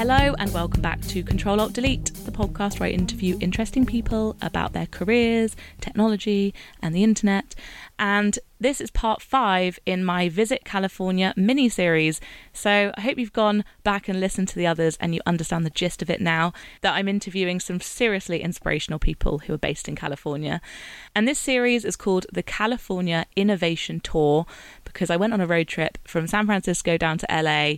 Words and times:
Hello, 0.00 0.34
and 0.38 0.50
welcome 0.54 0.80
back 0.80 0.98
to 1.08 1.22
Control 1.22 1.60
Alt 1.60 1.74
Delete, 1.74 2.06
the 2.24 2.30
podcast 2.30 2.80
where 2.80 2.88
I 2.88 2.92
interview 2.92 3.36
interesting 3.38 3.84
people 3.84 4.34
about 4.40 4.72
their 4.72 4.86
careers, 4.86 5.54
technology, 5.78 6.54
and 6.80 6.94
the 6.94 7.04
internet. 7.04 7.54
And 7.98 8.38
this 8.58 8.80
is 8.80 8.90
part 8.90 9.20
five 9.20 9.78
in 9.84 10.02
my 10.02 10.30
Visit 10.30 10.64
California 10.64 11.34
mini 11.36 11.68
series. 11.68 12.18
So 12.54 12.92
I 12.96 13.00
hope 13.02 13.18
you've 13.18 13.34
gone 13.34 13.62
back 13.82 14.08
and 14.08 14.18
listened 14.18 14.48
to 14.48 14.56
the 14.56 14.66
others 14.66 14.96
and 15.02 15.14
you 15.14 15.20
understand 15.26 15.66
the 15.66 15.70
gist 15.70 16.00
of 16.00 16.08
it 16.08 16.22
now 16.22 16.54
that 16.80 16.94
I'm 16.94 17.06
interviewing 17.06 17.60
some 17.60 17.78
seriously 17.78 18.40
inspirational 18.40 18.98
people 18.98 19.40
who 19.40 19.52
are 19.52 19.58
based 19.58 19.86
in 19.86 19.96
California. 19.96 20.62
And 21.14 21.28
this 21.28 21.38
series 21.38 21.84
is 21.84 21.96
called 21.96 22.24
the 22.32 22.42
California 22.42 23.26
Innovation 23.36 24.00
Tour 24.00 24.46
because 24.84 25.10
I 25.10 25.18
went 25.18 25.34
on 25.34 25.42
a 25.42 25.46
road 25.46 25.68
trip 25.68 25.98
from 26.08 26.26
San 26.26 26.46
Francisco 26.46 26.96
down 26.96 27.18
to 27.18 27.26
LA 27.30 27.74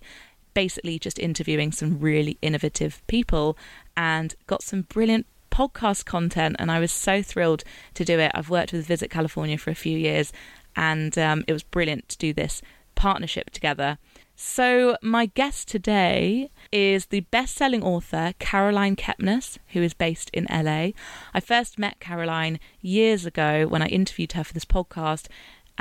basically 0.54 0.98
just 0.98 1.18
interviewing 1.18 1.72
some 1.72 2.00
really 2.00 2.38
innovative 2.42 3.02
people 3.06 3.56
and 3.96 4.34
got 4.46 4.62
some 4.62 4.82
brilliant 4.82 5.26
podcast 5.50 6.04
content. 6.04 6.56
And 6.58 6.70
I 6.70 6.80
was 6.80 6.90
so 6.90 7.22
thrilled 7.22 7.62
to 7.94 8.04
do 8.04 8.18
it. 8.18 8.32
I've 8.34 8.50
worked 8.50 8.72
with 8.72 8.86
Visit 8.86 9.10
California 9.10 9.58
for 9.58 9.70
a 9.70 9.74
few 9.74 9.96
years, 9.96 10.32
and 10.74 11.16
um, 11.18 11.44
it 11.46 11.52
was 11.52 11.62
brilliant 11.62 12.08
to 12.10 12.18
do 12.18 12.32
this 12.32 12.62
partnership 12.94 13.50
together. 13.50 13.98
So, 14.34 14.96
my 15.02 15.26
guest 15.26 15.68
today 15.68 16.50
is 16.72 17.06
the 17.06 17.20
best 17.20 17.54
selling 17.54 17.82
author 17.82 18.32
Caroline 18.38 18.96
Kepnes, 18.96 19.58
who 19.68 19.82
is 19.82 19.94
based 19.94 20.30
in 20.32 20.46
LA. 20.50 20.90
I 21.34 21.40
first 21.40 21.78
met 21.78 22.00
Caroline 22.00 22.58
years 22.80 23.26
ago 23.26 23.66
when 23.68 23.82
I 23.82 23.86
interviewed 23.86 24.32
her 24.32 24.42
for 24.42 24.54
this 24.54 24.64
podcast, 24.64 25.28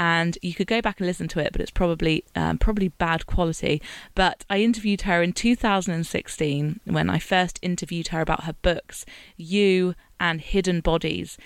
and 0.01 0.35
you 0.41 0.55
could 0.55 0.65
go 0.65 0.81
back 0.81 0.99
and 0.99 1.05
listen 1.05 1.27
to 1.27 1.39
it, 1.39 1.51
but 1.51 1.61
it's 1.61 1.69
probably 1.69 2.23
um, 2.35 2.57
probably 2.57 2.87
bad 2.87 3.27
quality. 3.27 3.83
But 4.15 4.43
I 4.49 4.61
interviewed 4.61 5.01
her 5.01 5.21
in 5.21 5.31
2016 5.31 6.79
when 6.85 7.07
I 7.07 7.19
first 7.19 7.59
interviewed 7.61 8.07
her 8.07 8.19
about 8.19 8.45
her 8.45 8.55
books, 8.63 9.05
You 9.37 9.93
and 10.19 10.41
Hidden 10.41 10.81
Bodies, 10.81 11.37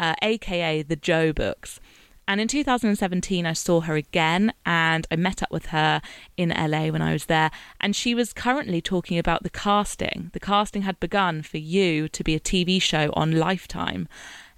uh, 0.00 0.16
aka 0.22 0.82
the 0.82 0.96
Joe 0.96 1.32
books. 1.32 1.78
And 2.26 2.40
in 2.40 2.48
2017, 2.48 3.46
I 3.46 3.52
saw 3.52 3.80
her 3.82 3.94
again 3.94 4.54
and 4.66 5.06
I 5.12 5.14
met 5.14 5.40
up 5.44 5.52
with 5.52 5.66
her 5.66 6.02
in 6.36 6.48
LA 6.48 6.88
when 6.88 7.02
I 7.02 7.12
was 7.12 7.26
there. 7.26 7.52
And 7.80 7.94
she 7.94 8.12
was 8.16 8.32
currently 8.32 8.80
talking 8.80 9.18
about 9.18 9.44
the 9.44 9.50
casting. 9.50 10.30
The 10.32 10.40
casting 10.40 10.82
had 10.82 10.98
begun 10.98 11.42
for 11.42 11.58
You 11.58 12.08
to 12.08 12.24
be 12.24 12.34
a 12.34 12.40
TV 12.40 12.82
show 12.82 13.12
on 13.14 13.38
Lifetime. 13.38 14.08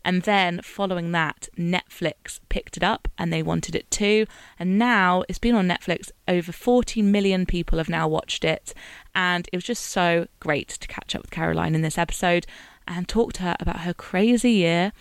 And 0.05 0.23
then 0.23 0.61
following 0.63 1.13
that, 1.13 1.49
Netflix 1.57 2.41
picked 2.49 2.77
it 2.77 2.83
up 2.83 3.09
and 3.17 3.33
they 3.33 3.43
wanted 3.43 3.75
it 3.75 3.91
too. 3.91 4.27
And 4.59 4.79
now 4.79 5.25
it's 5.29 5.39
been 5.39 5.55
on 5.55 5.69
Netflix. 5.69 6.11
Over 6.27 6.53
40 6.53 7.03
million 7.03 7.47
people 7.47 7.79
have 7.79 7.89
now 7.89 8.09
watched 8.09 8.45
it. 8.45 8.75
And 9.15 9.49
it 9.53 9.57
was 9.57 9.65
just 9.65 9.85
so 9.85 10.27
great 10.41 10.69
to 10.69 10.89
catch 10.89 11.15
up 11.15 11.23
with 11.23 11.31
Caroline 11.31 11.75
in 11.75 11.83
this 11.83 11.99
episode 11.99 12.47
and 12.87 13.09
talk 13.09 13.33
to 13.35 13.43
her 13.43 13.57
about 13.61 13.81
her 13.81 13.95
crazy 13.95 14.53
year, 14.53 14.93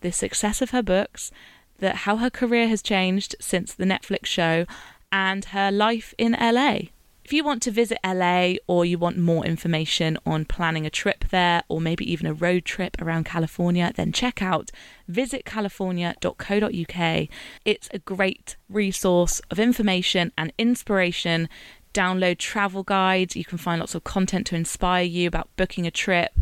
the 0.00 0.10
success 0.10 0.60
of 0.60 0.70
her 0.70 0.82
books, 0.82 1.30
that 1.78 1.96
how 1.96 2.16
her 2.16 2.30
career 2.30 2.68
has 2.68 2.82
changed 2.82 3.36
since 3.40 3.72
the 3.72 3.84
Netflix 3.84 4.26
show, 4.26 4.66
and 5.12 5.46
her 5.46 5.70
life 5.70 6.12
in 6.18 6.32
LA. 6.32 6.80
If 7.28 7.34
you 7.34 7.44
want 7.44 7.60
to 7.64 7.70
visit 7.70 7.98
LA 8.02 8.54
or 8.66 8.86
you 8.86 8.96
want 8.96 9.18
more 9.18 9.44
information 9.44 10.16
on 10.24 10.46
planning 10.46 10.86
a 10.86 10.90
trip 10.90 11.26
there 11.28 11.62
or 11.68 11.78
maybe 11.78 12.10
even 12.10 12.26
a 12.26 12.32
road 12.32 12.64
trip 12.64 12.96
around 13.02 13.24
California, 13.24 13.92
then 13.94 14.12
check 14.12 14.40
out 14.40 14.70
visitcalifornia.co.uk. 15.12 17.28
It's 17.66 17.88
a 17.92 17.98
great 17.98 18.56
resource 18.70 19.42
of 19.50 19.58
information 19.58 20.32
and 20.38 20.54
inspiration. 20.56 21.50
Download 21.92 22.38
travel 22.38 22.82
guides, 22.82 23.36
you 23.36 23.44
can 23.44 23.58
find 23.58 23.80
lots 23.80 23.94
of 23.94 24.04
content 24.04 24.46
to 24.46 24.56
inspire 24.56 25.04
you 25.04 25.28
about 25.28 25.50
booking 25.56 25.86
a 25.86 25.90
trip. 25.90 26.32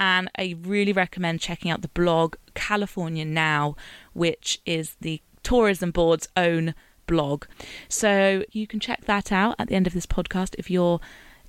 And 0.00 0.28
I 0.36 0.56
really 0.60 0.92
recommend 0.92 1.42
checking 1.42 1.70
out 1.70 1.82
the 1.82 1.86
blog 1.86 2.34
California 2.54 3.24
Now, 3.24 3.76
which 4.14 4.60
is 4.66 4.96
the 5.00 5.22
tourism 5.44 5.92
board's 5.92 6.26
own 6.36 6.74
blog. 7.06 7.44
So 7.88 8.44
you 8.52 8.66
can 8.66 8.80
check 8.80 9.04
that 9.06 9.32
out 9.32 9.56
at 9.58 9.68
the 9.68 9.74
end 9.74 9.86
of 9.86 9.92
this 9.92 10.06
podcast 10.06 10.54
if 10.58 10.70
you're 10.70 11.00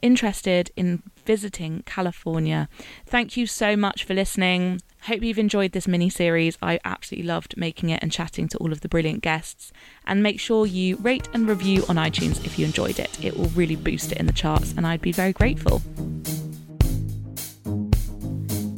interested 0.01 0.71
in 0.75 1.01
visiting 1.25 1.83
California. 1.85 2.69
Thank 3.05 3.35
you 3.35 3.47
so 3.47 3.75
much 3.75 4.03
for 4.03 4.13
listening. 4.13 4.81
Hope 5.03 5.21
you've 5.21 5.39
enjoyed 5.39 5.71
this 5.71 5.87
mini 5.87 6.09
series. 6.09 6.57
I 6.61 6.79
absolutely 6.83 7.27
loved 7.27 7.57
making 7.57 7.89
it 7.89 8.01
and 8.01 8.11
chatting 8.11 8.47
to 8.49 8.57
all 8.57 8.71
of 8.71 8.81
the 8.81 8.89
brilliant 8.89 9.21
guests. 9.21 9.71
And 10.05 10.21
make 10.21 10.39
sure 10.39 10.65
you 10.65 10.97
rate 10.97 11.27
and 11.33 11.47
review 11.47 11.83
on 11.89 11.95
iTunes 11.95 12.43
if 12.45 12.57
you 12.57 12.65
enjoyed 12.65 12.99
it. 12.99 13.23
It 13.23 13.37
will 13.37 13.49
really 13.49 13.75
boost 13.75 14.11
it 14.11 14.17
in 14.17 14.25
the 14.25 14.33
charts, 14.33 14.73
and 14.75 14.85
I'd 14.85 15.01
be 15.01 15.11
very 15.11 15.33
grateful. 15.33 15.81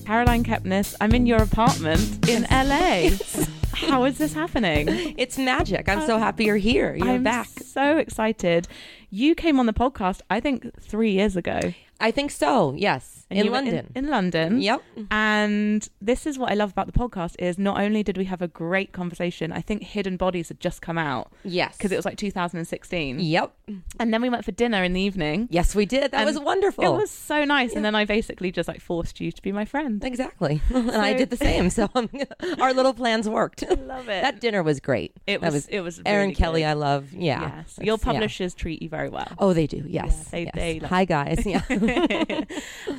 Caroline 0.05 0.45
Kepnes, 0.45 0.95
I'm 1.01 1.13
in 1.13 1.25
your 1.25 1.41
apartment 1.41 2.29
in 2.29 2.43
LA. 2.49 3.09
How 3.85 4.03
is 4.05 4.17
this 4.17 4.33
happening? 4.33 4.87
It's 5.17 5.37
magic. 5.37 5.87
I'm 5.89 6.05
so 6.05 6.15
um, 6.15 6.21
happy 6.21 6.45
you're 6.45 6.57
here. 6.57 6.95
You're 6.95 7.09
I'm 7.15 7.23
back. 7.23 7.47
so 7.47 7.97
excited. 7.97 8.67
You 9.09 9.35
came 9.35 9.59
on 9.59 9.65
the 9.65 9.73
podcast, 9.73 10.21
I 10.29 10.39
think, 10.39 10.79
three 10.81 11.11
years 11.11 11.35
ago. 11.35 11.59
I 11.99 12.11
think 12.11 12.31
so. 12.31 12.73
Yes, 12.77 13.16
And 13.29 13.39
in 13.39 13.51
London. 13.51 13.91
In, 13.95 14.07
London. 14.09 14.61
Yep. 14.61 14.81
And 15.11 15.87
this 16.01 16.25
is 16.25 16.39
what 16.39 16.49
I 16.51 16.55
love 16.55 16.71
about 16.71 16.85
the 16.85 16.93
podcast 16.97 17.35
is 17.39 17.57
not 17.57 17.79
only 17.79 18.01
did 18.01 18.17
we 18.17 18.23
have 18.25 18.41
a 18.41 18.47
great 18.47 18.93
conversation, 18.93 19.51
I 19.51 19.59
think 19.61 19.83
Hidden 19.83 20.15
Bodies 20.17 20.47
had 20.47 20.59
just 20.61 20.81
come 20.81 20.97
out 20.97 21.31
yes, 21.43 21.75
because 21.75 21.91
it 21.91 21.97
was 21.97 22.05
like 22.05 22.17
2016. 22.17 23.19
Yep. 23.19 23.53
And 23.99 24.13
then 24.13 24.21
we 24.21 24.29
went 24.29 24.45
for 24.45 24.51
dinner 24.53 24.81
in 24.83 24.93
the 24.93 25.01
evening. 25.01 25.47
Yes, 25.51 25.75
we 25.75 25.85
did. 25.85 26.11
That 26.11 26.25
was 26.25 26.39
wonderful. 26.39 26.85
It 26.85 26.89
was 27.01 27.11
so 27.11 27.43
nice. 27.43 27.73
And 27.73 27.83
then 27.83 27.95
I 27.95 28.05
basically 28.05 28.51
just 28.51 28.67
like 28.69 28.79
forced 28.79 29.19
you 29.19 29.31
to 29.31 29.41
be 29.41 29.51
my 29.51 29.65
friend. 29.65 30.01
exactly, 30.05 30.61
and 30.73 30.91
I 30.91 31.13
did 31.13 31.29
the 31.29 31.37
same. 31.37 31.69
So 31.69 31.89
um, 31.95 32.09
our 32.61 32.73
little 32.73 32.93
plans 32.93 33.27
worked. 33.27 33.63
I 33.69 33.73
Love 33.73 34.07
it. 34.07 34.21
that 34.21 34.39
dinner 34.39 34.63
was 34.63 34.79
great. 34.79 35.11
it 35.27 35.41
That 35.41 35.51
was, 35.51 35.67
it 35.67 35.81
was 35.81 36.01
Aaron 36.05 36.29
really 36.29 36.35
Kelly. 36.35 36.61
good. 36.61 36.67
I 36.67 36.73
love. 36.73 37.11
Yeah. 37.13 37.41
Yes. 37.57 37.79
Your 37.81 37.97
That's- 37.97 38.05
yeah. 38.07 38.13
publishers 38.13 38.53
treat 38.53 38.81
you 38.81 38.89
very 38.89 39.09
well. 39.09 39.27
Oh, 39.39 39.51
they 39.53 39.67
do. 39.67 39.83
Yes. 39.85 40.29
they- 40.29 40.43
yes. 40.45 40.51
they 40.55 40.79
love- 40.79 40.89
Hi 40.89 41.03
guys. 41.05 41.45
Yeah. 41.45 41.61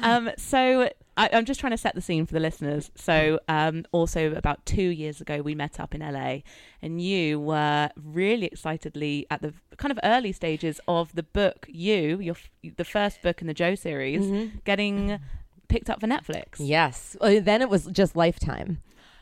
um, 0.03 0.18
so 0.37 0.89
I, 1.17 1.31
I'm 1.33 1.45
just 1.45 1.59
trying 1.61 1.73
to 1.73 1.77
set 1.79 1.95
the 1.95 2.01
scene 2.01 2.27
for 2.27 2.33
the 2.35 2.41
listeners. 2.41 2.91
So, 2.95 3.41
um, 3.49 3.85
also 3.93 4.33
about 4.33 4.65
two 4.67 4.83
years 4.83 5.21
ago, 5.21 5.43
we 5.43 5.55
met 5.55 5.81
up 5.81 5.95
in 5.95 6.01
LA, 6.01 6.39
and 6.83 7.01
you 7.01 7.41
were 7.41 7.91
really 7.97 8.47
excitedly 8.47 9.27
at 9.31 9.43
the 9.43 9.53
kind 9.77 9.91
of 9.93 9.99
early 10.05 10.33
stages 10.33 10.81
of 10.87 11.15
the 11.15 11.23
book. 11.25 11.67
You, 11.69 12.19
your 12.21 12.37
the 12.77 12.85
first 12.85 13.21
book 13.23 13.41
in 13.41 13.47
the 13.49 13.55
Joe 13.55 13.75
series, 13.75 14.23
Mm-hmm. 14.25 14.59
getting 14.65 15.19
picked 15.69 15.91
up 15.91 16.01
for 16.01 16.07
Netflix. 16.07 16.57
yes. 16.59 17.17
Uh, 17.21 17.41
then 17.41 17.61
it 17.63 17.69
was 17.69 17.87
just 17.87 18.17
Lifetime. 18.17 18.81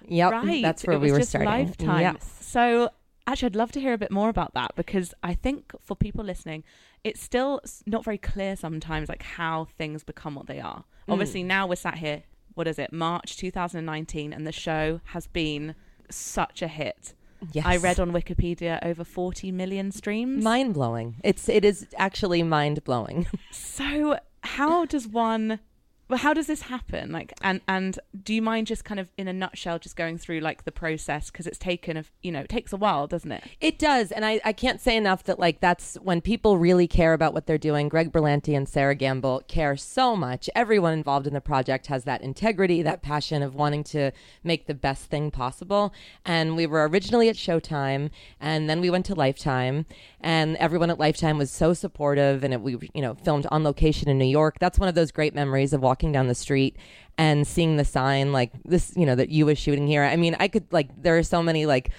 Yep. 0.08 0.30
Right. 0.32 0.62
That's 0.62 0.84
where 0.86 0.96
it 0.96 1.00
we 1.00 1.06
was 1.06 1.12
were 1.12 1.18
just 1.20 1.30
starting. 1.30 1.48
Lifetime. 1.50 2.00
Yes. 2.00 2.36
So 2.40 2.90
actually, 3.26 3.46
I'd 3.46 3.56
love 3.56 3.72
to 3.72 3.80
hear 3.80 3.92
a 3.92 3.98
bit 3.98 4.10
more 4.10 4.28
about 4.28 4.54
that 4.54 4.72
because 4.76 5.14
I 5.22 5.34
think 5.34 5.72
for 5.80 5.94
people 5.94 6.24
listening, 6.24 6.64
it's 7.04 7.22
still 7.22 7.60
not 7.86 8.04
very 8.04 8.18
clear 8.18 8.56
sometimes 8.56 9.08
like 9.08 9.22
how 9.22 9.66
things 9.76 10.04
become 10.04 10.34
what 10.34 10.46
they 10.46 10.60
are. 10.60 10.84
Mm. 11.08 11.12
Obviously, 11.12 11.42
now 11.42 11.66
we're 11.66 11.76
sat 11.76 11.98
here. 11.98 12.22
What 12.54 12.66
is 12.66 12.78
it? 12.78 12.92
March 12.92 13.36
2019, 13.36 14.32
and 14.32 14.46
the 14.46 14.52
show 14.52 15.00
has 15.06 15.26
been 15.26 15.74
such 16.10 16.62
a 16.62 16.68
hit. 16.68 17.14
Yes. 17.52 17.66
I 17.66 17.76
read 17.76 18.00
on 18.00 18.12
Wikipedia 18.12 18.78
over 18.82 19.04
40 19.04 19.52
million 19.52 19.92
streams. 19.92 20.42
mind 20.42 20.74
blowing. 20.74 21.16
It's 21.22 21.48
it 21.48 21.64
is 21.64 21.86
actually 21.96 22.42
mind 22.42 22.82
blowing. 22.84 23.26
so 23.50 24.18
how 24.42 24.86
does 24.86 25.06
one 25.06 25.60
well 26.08 26.18
how 26.18 26.34
does 26.34 26.46
this 26.46 26.62
happen 26.62 27.12
like 27.12 27.32
and 27.42 27.60
and 27.66 27.98
do 28.22 28.34
you 28.34 28.42
mind 28.42 28.66
just 28.66 28.84
kind 28.84 29.00
of 29.00 29.08
in 29.16 29.28
a 29.28 29.32
nutshell 29.32 29.78
just 29.78 29.96
going 29.96 30.18
through 30.18 30.40
like 30.40 30.64
the 30.64 30.72
process 30.72 31.30
because 31.30 31.46
it's 31.46 31.58
taken 31.58 31.96
a 31.96 32.04
you 32.22 32.30
know 32.30 32.40
it 32.40 32.48
takes 32.48 32.72
a 32.72 32.76
while 32.76 33.06
doesn't 33.06 33.32
it 33.32 33.44
It 33.60 33.78
does, 33.78 34.12
and 34.12 34.24
I, 34.24 34.40
I 34.44 34.52
can't 34.52 34.80
say 34.80 34.96
enough 34.96 35.24
that 35.24 35.38
like 35.38 35.60
that's 35.60 35.94
when 35.96 36.20
people 36.20 36.58
really 36.58 36.86
care 36.86 37.14
about 37.14 37.32
what 37.32 37.46
they're 37.46 37.58
doing. 37.58 37.88
Greg 37.88 38.12
Berlanti 38.12 38.56
and 38.56 38.68
Sera 38.68 38.94
Gamble 38.94 39.42
care 39.48 39.76
so 39.76 40.14
much. 40.14 40.50
Everyone 40.54 40.92
involved 40.92 41.26
in 41.26 41.34
the 41.34 41.40
project 41.40 41.86
has 41.86 42.04
that 42.04 42.22
integrity, 42.22 42.82
that 42.82 43.02
passion 43.02 43.42
of 43.42 43.54
wanting 43.54 43.82
to 43.84 44.12
make 44.44 44.66
the 44.66 44.74
best 44.74 45.06
thing 45.06 45.30
possible. 45.30 45.92
And 46.24 46.56
we 46.56 46.66
were 46.66 46.86
originally 46.88 47.28
at 47.28 47.36
Showtime, 47.36 48.10
and 48.40 48.68
then 48.68 48.80
we 48.80 48.90
went 48.90 49.06
to 49.06 49.14
Lifetime, 49.14 49.86
and 50.20 50.56
everyone 50.56 50.90
at 50.90 50.98
Lifetime 50.98 51.38
was 51.38 51.50
so 51.50 51.72
supportive. 51.72 52.44
And 52.44 52.52
it, 52.52 52.60
we 52.60 52.90
you 52.94 53.02
know 53.02 53.14
filmed 53.14 53.46
on 53.50 53.64
location 53.64 54.08
in 54.08 54.18
New 54.18 54.24
York. 54.24 54.58
That's 54.60 54.78
one 54.78 54.88
of 54.88 54.94
those 54.94 55.10
great 55.10 55.34
memories 55.34 55.72
of 55.72 55.80
walking 55.80 55.95
down 56.12 56.28
the 56.28 56.34
street 56.34 56.76
and 57.18 57.46
seeing 57.46 57.76
the 57.76 57.84
sign 57.84 58.32
like 58.32 58.52
this, 58.64 58.92
you 58.96 59.06
know, 59.06 59.14
that 59.14 59.30
you 59.30 59.46
was 59.46 59.58
shooting 59.58 59.86
here. 59.86 60.02
I 60.02 60.16
mean, 60.16 60.36
I 60.38 60.48
could 60.48 60.70
like 60.72 60.90
there 61.02 61.16
are 61.16 61.22
so 61.22 61.42
many 61.42 61.66
like 61.66 61.90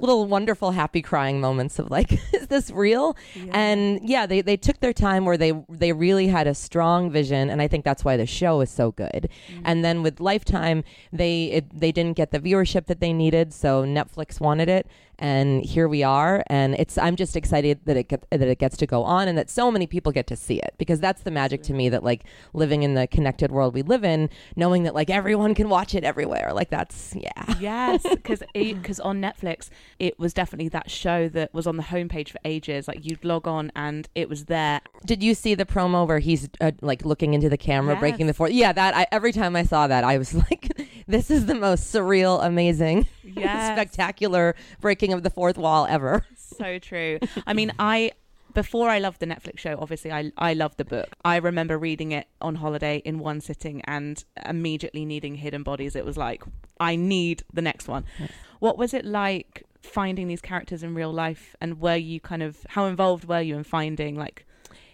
little 0.00 0.26
wonderful 0.26 0.70
happy 0.70 1.02
crying 1.02 1.40
moments 1.40 1.78
of 1.78 1.90
like 1.90 2.12
is 2.32 2.46
this 2.48 2.70
real 2.70 3.16
yeah. 3.34 3.50
and 3.52 4.08
yeah 4.08 4.26
they, 4.26 4.40
they 4.40 4.56
took 4.56 4.78
their 4.80 4.92
time 4.92 5.24
where 5.24 5.36
they 5.36 5.52
they 5.68 5.92
really 5.92 6.28
had 6.28 6.46
a 6.46 6.54
strong 6.54 7.10
vision 7.10 7.50
and 7.50 7.60
i 7.60 7.68
think 7.68 7.84
that's 7.84 8.04
why 8.04 8.16
the 8.16 8.26
show 8.26 8.60
is 8.60 8.70
so 8.70 8.92
good 8.92 9.28
mm-hmm. 9.48 9.62
and 9.64 9.84
then 9.84 10.02
with 10.02 10.20
lifetime 10.20 10.84
they 11.12 11.46
it, 11.46 11.80
they 11.80 11.92
didn't 11.92 12.16
get 12.16 12.30
the 12.30 12.38
viewership 12.38 12.86
that 12.86 13.00
they 13.00 13.12
needed 13.12 13.52
so 13.52 13.84
netflix 13.84 14.40
wanted 14.40 14.68
it 14.68 14.86
and 15.20 15.64
here 15.64 15.86
we 15.86 16.02
are. 16.02 16.42
And 16.48 16.74
it's 16.74 16.98
i'm 16.98 17.14
just 17.14 17.36
excited 17.36 17.78
that 17.84 17.96
it 17.96 18.08
get, 18.08 18.26
that 18.30 18.42
it 18.42 18.58
gets 18.58 18.76
to 18.78 18.86
go 18.86 19.04
on 19.04 19.28
and 19.28 19.38
that 19.38 19.48
so 19.48 19.70
many 19.70 19.86
people 19.86 20.10
get 20.10 20.26
to 20.26 20.36
see 20.36 20.58
it 20.58 20.74
because 20.78 20.98
that's 20.98 21.22
the 21.22 21.30
magic 21.30 21.62
to 21.64 21.72
me 21.72 21.88
that 21.90 22.02
like 22.02 22.24
living 22.52 22.82
in 22.82 22.94
the 22.94 23.06
connected 23.06 23.52
world 23.52 23.74
we 23.74 23.82
live 23.82 24.04
in 24.04 24.28
knowing 24.56 24.82
that 24.82 24.94
like 24.94 25.10
everyone 25.10 25.54
can 25.54 25.68
watch 25.68 25.94
it 25.94 26.02
everywhere. 26.02 26.52
Like 26.52 26.70
that's 26.70 27.14
yeah. 27.14 27.54
Yes 27.60 28.02
because 28.02 28.42
because 28.54 28.98
on 29.10 29.20
netflix 29.20 29.68
it 29.98 30.18
was 30.18 30.32
definitely 30.32 30.68
that 30.70 30.90
show 30.90 31.28
that 31.28 31.52
was 31.54 31.66
on 31.66 31.76
the 31.76 31.84
homepage 31.84 32.30
for 32.30 32.40
ages. 32.44 32.88
Like 32.88 33.04
you'd 33.04 33.24
log 33.24 33.46
on 33.46 33.70
and 33.76 34.08
it 34.14 34.28
was 34.28 34.46
there. 34.46 34.80
Did 35.04 35.22
you 35.22 35.34
see 35.34 35.54
the 35.54 35.66
promo 35.66 36.08
where 36.08 36.18
he's 36.18 36.48
uh, 36.60 36.72
like 36.80 37.04
looking 37.04 37.34
into 37.34 37.48
the 37.48 37.58
camera 37.58 37.94
yes. 37.94 38.00
breaking 38.00 38.26
the 38.26 38.34
fourth? 38.34 38.52
Yeah 38.52 38.72
that 38.72 38.96
I, 38.96 39.06
every 39.12 39.32
time 39.32 39.56
i 39.56 39.62
saw 39.62 39.86
that 39.86 40.04
i 40.04 40.16
was 40.18 40.34
like 40.50 40.68
this 41.06 41.30
is 41.30 41.46
the 41.46 41.54
most 41.54 41.92
surreal 41.92 42.44
amazing 42.44 43.06
yes. 43.24 43.74
spectacular 43.74 44.54
breaking 44.80 45.12
of 45.12 45.22
the 45.22 45.30
fourth 45.30 45.58
wall 45.58 45.86
ever. 45.88 46.24
So 46.36 46.78
true. 46.78 47.18
I 47.46 47.54
mean, 47.54 47.72
I 47.78 48.12
before 48.52 48.88
I 48.88 48.98
loved 48.98 49.20
the 49.20 49.26
Netflix 49.26 49.58
show, 49.58 49.76
obviously 49.78 50.12
I 50.12 50.32
I 50.36 50.54
loved 50.54 50.78
the 50.78 50.84
book. 50.84 51.08
I 51.24 51.36
remember 51.36 51.78
reading 51.78 52.12
it 52.12 52.26
on 52.40 52.56
holiday 52.56 52.98
in 53.04 53.18
one 53.18 53.40
sitting 53.40 53.80
and 53.82 54.22
immediately 54.46 55.04
needing 55.04 55.36
Hidden 55.36 55.62
Bodies. 55.62 55.96
It 55.96 56.04
was 56.04 56.16
like 56.16 56.42
I 56.78 56.96
need 56.96 57.42
the 57.52 57.62
next 57.62 57.88
one. 57.88 58.04
Yes. 58.18 58.30
What 58.58 58.76
was 58.76 58.94
it 58.94 59.04
like 59.04 59.64
finding 59.82 60.28
these 60.28 60.42
characters 60.42 60.82
in 60.82 60.94
real 60.94 61.12
life 61.12 61.56
and 61.60 61.80
were 61.80 61.96
you 61.96 62.20
kind 62.20 62.42
of 62.42 62.58
how 62.68 62.84
involved 62.84 63.24
were 63.24 63.40
you 63.40 63.56
in 63.56 63.64
finding 63.64 64.14
like 64.14 64.44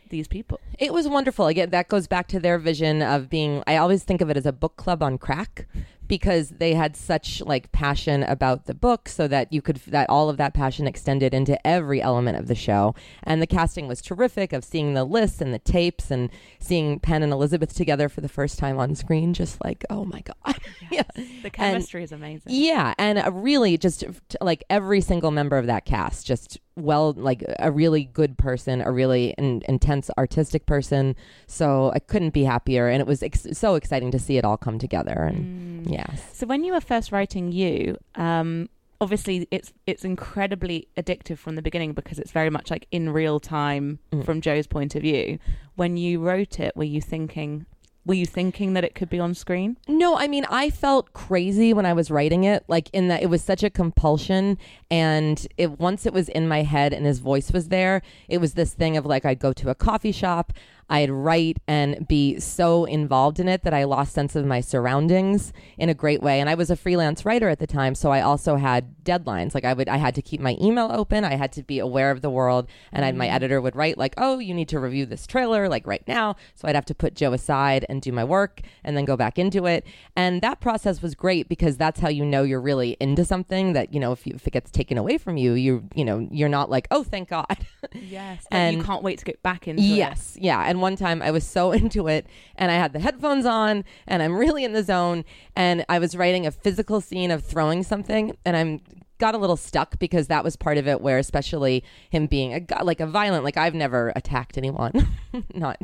these 0.08 0.28
people. 0.28 0.60
It 0.78 0.92
was 0.92 1.08
wonderful. 1.08 1.46
Again, 1.46 1.70
that 1.70 1.88
goes 1.88 2.06
back 2.06 2.28
to 2.28 2.40
their 2.40 2.58
vision 2.58 3.02
of 3.02 3.28
being. 3.28 3.62
I 3.66 3.76
always 3.76 4.04
think 4.04 4.20
of 4.20 4.30
it 4.30 4.36
as 4.36 4.46
a 4.46 4.52
book 4.52 4.76
club 4.76 5.02
on 5.02 5.18
crack 5.18 5.66
because 6.08 6.50
they 6.50 6.74
had 6.74 6.96
such 6.96 7.40
like 7.42 7.72
passion 7.72 8.22
about 8.22 8.66
the 8.66 8.74
book 8.74 9.08
so 9.08 9.26
that 9.28 9.52
you 9.52 9.60
could 9.60 9.76
that 9.86 10.08
all 10.08 10.28
of 10.28 10.36
that 10.36 10.54
passion 10.54 10.86
extended 10.86 11.34
into 11.34 11.64
every 11.66 12.00
element 12.00 12.38
of 12.38 12.46
the 12.46 12.54
show. 12.54 12.94
And 13.22 13.42
the 13.42 13.46
casting 13.46 13.88
was 13.88 14.00
terrific 14.00 14.52
of 14.52 14.64
seeing 14.64 14.94
the 14.94 15.04
lists 15.04 15.40
and 15.40 15.52
the 15.52 15.58
tapes 15.58 16.10
and 16.10 16.30
seeing 16.58 17.00
penn 17.00 17.22
and 17.22 17.32
elizabeth 17.32 17.74
together 17.74 18.08
for 18.08 18.20
the 18.20 18.28
first 18.28 18.58
time 18.58 18.78
on 18.78 18.94
screen 18.94 19.34
just 19.34 19.62
like 19.64 19.84
oh 19.90 20.04
my 20.04 20.20
god. 20.20 20.58
Yes. 20.90 21.06
yeah 21.16 21.24
the 21.42 21.50
chemistry 21.50 22.02
and, 22.02 22.04
is 22.04 22.12
amazing. 22.12 22.52
Yeah. 22.52 22.94
And 22.98 23.22
really 23.42 23.76
just 23.76 24.04
like 24.40 24.64
every 24.70 25.00
single 25.00 25.30
member 25.30 25.58
of 25.58 25.66
that 25.66 25.84
cast 25.84 26.26
just 26.26 26.58
well 26.76 27.14
like 27.14 27.42
a 27.58 27.70
really 27.70 28.04
good 28.04 28.36
person 28.36 28.82
a 28.82 28.92
really 28.92 29.34
in, 29.38 29.62
intense 29.68 30.10
artistic 30.18 30.66
person. 30.66 31.16
So 31.46 31.90
i 31.94 31.98
couldn't 31.98 32.34
be 32.34 32.44
happier. 32.44 32.88
And 32.88 33.00
it 33.00 33.06
was 33.06 33.22
ex- 33.22 33.46
so 33.52 33.74
exciting 33.74 34.10
to 34.12 34.18
see 34.18 34.36
it 34.36 34.44
all 34.44 34.56
come 34.56 34.78
together. 34.78 35.12
And 35.12 35.86
mm. 35.86 35.95
Yes 35.96 36.22
so 36.32 36.46
when 36.46 36.64
you 36.64 36.72
were 36.72 36.80
first 36.80 37.12
writing 37.12 37.52
you 37.52 37.96
um 38.14 38.68
obviously 39.00 39.46
it's 39.50 39.72
it's 39.86 40.04
incredibly 40.04 40.88
addictive 40.96 41.38
from 41.38 41.54
the 41.54 41.62
beginning 41.62 41.92
because 41.92 42.18
it's 42.18 42.32
very 42.32 42.50
much 42.50 42.70
like 42.70 42.86
in 42.90 43.10
real 43.10 43.38
time 43.40 43.98
mm. 44.12 44.24
from 44.24 44.40
joe's 44.40 44.66
point 44.66 44.94
of 44.94 45.02
view 45.02 45.38
when 45.74 45.96
you 45.96 46.20
wrote 46.20 46.58
it 46.58 46.74
were 46.76 46.84
you 46.84 47.00
thinking 47.00 47.66
were 48.06 48.14
you 48.14 48.24
thinking 48.24 48.74
that 48.74 48.84
it 48.84 48.94
could 48.94 49.10
be 49.10 49.18
on 49.18 49.34
screen? 49.34 49.76
No, 49.88 50.16
I 50.16 50.28
mean, 50.28 50.46
I 50.48 50.70
felt 50.70 51.12
crazy 51.12 51.74
when 51.74 51.84
I 51.84 51.92
was 51.92 52.08
writing 52.08 52.44
it, 52.44 52.64
like 52.68 52.88
in 52.92 53.08
that 53.08 53.20
it 53.20 53.26
was 53.26 53.42
such 53.42 53.64
a 53.64 53.68
compulsion. 53.68 54.58
And 54.90 55.44
it, 55.58 55.80
once 55.80 56.06
it 56.06 56.12
was 56.12 56.28
in 56.28 56.46
my 56.46 56.62
head 56.62 56.92
and 56.92 57.04
his 57.04 57.18
voice 57.18 57.50
was 57.50 57.68
there, 57.68 58.02
it 58.28 58.38
was 58.38 58.54
this 58.54 58.72
thing 58.72 58.96
of 58.96 59.04
like, 59.04 59.24
I'd 59.24 59.40
go 59.40 59.52
to 59.54 59.70
a 59.70 59.74
coffee 59.74 60.12
shop, 60.12 60.52
I'd 60.88 61.10
write 61.10 61.58
and 61.66 62.06
be 62.06 62.38
so 62.38 62.84
involved 62.84 63.40
in 63.40 63.48
it 63.48 63.64
that 63.64 63.74
I 63.74 63.84
lost 63.84 64.12
sense 64.12 64.36
of 64.36 64.46
my 64.46 64.60
surroundings 64.60 65.52
in 65.78 65.88
a 65.88 65.94
great 65.94 66.22
way. 66.22 66.40
And 66.40 66.48
I 66.48 66.54
was 66.54 66.70
a 66.70 66.76
freelance 66.76 67.24
writer 67.24 67.48
at 67.48 67.58
the 67.58 67.66
time, 67.66 67.94
so 67.94 68.12
I 68.12 68.20
also 68.20 68.56
had 68.56 69.04
deadlines. 69.06 69.54
Like 69.54 69.64
I 69.64 69.72
would, 69.72 69.88
I 69.88 69.96
had 69.96 70.14
to 70.14 70.22
keep 70.22 70.40
my 70.40 70.56
email 70.60 70.90
open. 70.92 71.24
I 71.24 71.34
had 71.34 71.52
to 71.52 71.62
be 71.62 71.78
aware 71.78 72.10
of 72.10 72.22
the 72.22 72.30
world, 72.30 72.68
and 72.92 73.04
I'd, 73.04 73.16
my 73.16 73.26
mm. 73.26 73.32
editor 73.32 73.60
would 73.60 73.74
write 73.74 73.98
like, 73.98 74.14
"Oh, 74.16 74.38
you 74.38 74.54
need 74.54 74.68
to 74.68 74.78
review 74.78 75.06
this 75.06 75.26
trailer 75.26 75.68
like 75.68 75.86
right 75.86 76.06
now." 76.06 76.36
So 76.54 76.68
I'd 76.68 76.74
have 76.74 76.84
to 76.86 76.94
put 76.94 77.14
Joe 77.14 77.32
aside 77.32 77.84
and 77.88 78.00
do 78.00 78.12
my 78.12 78.24
work, 78.24 78.60
and 78.84 78.96
then 78.96 79.04
go 79.04 79.16
back 79.16 79.38
into 79.38 79.66
it. 79.66 79.86
And 80.14 80.40
that 80.42 80.60
process 80.60 81.02
was 81.02 81.14
great 81.14 81.48
because 81.48 81.76
that's 81.76 82.00
how 82.00 82.08
you 82.08 82.24
know 82.24 82.42
you're 82.42 82.60
really 82.60 82.96
into 83.00 83.24
something. 83.24 83.72
That 83.72 83.92
you 83.92 84.00
know, 84.00 84.12
if 84.12 84.26
you, 84.26 84.34
if 84.34 84.46
it 84.46 84.52
gets 84.52 84.70
taken 84.70 84.98
away 84.98 85.18
from 85.18 85.36
you, 85.36 85.54
you 85.54 85.88
you 85.94 86.04
know, 86.04 86.28
you're 86.30 86.48
not 86.48 86.70
like, 86.70 86.86
"Oh, 86.90 87.02
thank 87.02 87.28
God." 87.28 87.58
Yes, 87.92 88.44
and 88.50 88.76
you 88.76 88.82
can't 88.84 89.02
wait 89.02 89.18
to 89.18 89.24
get 89.24 89.42
back 89.42 89.66
into 89.66 89.82
yes, 89.82 89.96
it. 89.96 89.96
Yes, 89.96 90.36
yeah. 90.42 90.62
And 90.62 90.75
one 90.80 90.96
time 90.96 91.22
I 91.22 91.30
was 91.30 91.44
so 91.44 91.72
into 91.80 92.08
it, 92.08 92.26
and 92.56 92.70
I 92.70 92.74
had 92.74 92.92
the 92.92 93.00
headphones 93.00 93.46
on, 93.46 93.84
and 94.06 94.22
I'm 94.22 94.36
really 94.36 94.64
in 94.64 94.72
the 94.72 94.82
zone, 94.82 95.24
and 95.54 95.84
I 95.88 95.98
was 95.98 96.16
writing 96.16 96.46
a 96.46 96.50
physical 96.50 97.00
scene 97.00 97.30
of 97.30 97.44
throwing 97.44 97.82
something, 97.82 98.36
and 98.44 98.56
I'm 98.56 98.80
got 99.18 99.34
a 99.34 99.38
little 99.38 99.56
stuck 99.56 99.98
because 99.98 100.26
that 100.28 100.44
was 100.44 100.56
part 100.56 100.76
of 100.78 100.86
it 100.86 101.00
where 101.00 101.18
especially 101.18 101.82
him 102.10 102.26
being 102.26 102.52
a 102.52 102.84
like 102.84 103.00
a 103.00 103.06
violent 103.06 103.44
like 103.44 103.56
I've 103.56 103.74
never 103.74 104.12
attacked 104.14 104.58
anyone 104.58 104.92
not. 105.54 105.80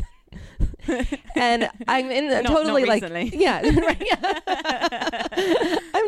And 1.36 1.68
I'm 1.86 2.10
in 2.10 2.28
the, 2.28 2.40
not, 2.42 2.52
totally 2.52 2.84
not 2.84 3.10
like 3.10 3.34
yeah, 3.34 3.60
I'm 3.62 3.76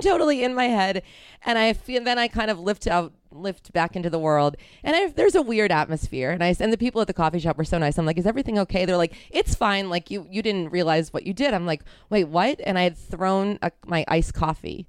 totally 0.04 0.44
in 0.44 0.54
my 0.54 0.66
head, 0.66 1.02
and 1.44 1.58
I 1.58 1.72
feel 1.72 2.04
then 2.04 2.18
I 2.18 2.28
kind 2.28 2.50
of 2.50 2.58
lift 2.58 2.86
out 2.86 3.12
lift 3.30 3.72
back 3.72 3.96
into 3.96 4.08
the 4.08 4.18
world, 4.18 4.56
and 4.82 4.94
I, 4.94 5.08
there's 5.08 5.34
a 5.34 5.42
weird 5.42 5.72
atmosphere, 5.72 6.30
and 6.30 6.42
I 6.42 6.54
and 6.60 6.72
the 6.72 6.78
people 6.78 7.00
at 7.00 7.06
the 7.06 7.14
coffee 7.14 7.40
shop 7.40 7.58
were 7.58 7.64
so 7.64 7.78
nice. 7.78 7.98
I'm 7.98 8.06
like, 8.06 8.18
is 8.18 8.26
everything 8.26 8.58
okay? 8.60 8.84
They're 8.84 8.96
like, 8.96 9.14
it's 9.30 9.54
fine. 9.54 9.90
Like 9.90 10.10
you 10.10 10.26
you 10.30 10.42
didn't 10.42 10.70
realize 10.70 11.12
what 11.12 11.26
you 11.26 11.32
did. 11.32 11.54
I'm 11.54 11.66
like, 11.66 11.82
wait, 12.10 12.24
what? 12.24 12.60
And 12.64 12.78
I 12.78 12.82
had 12.82 12.96
thrown 12.96 13.58
a, 13.62 13.72
my 13.86 14.04
iced 14.08 14.34
coffee 14.34 14.86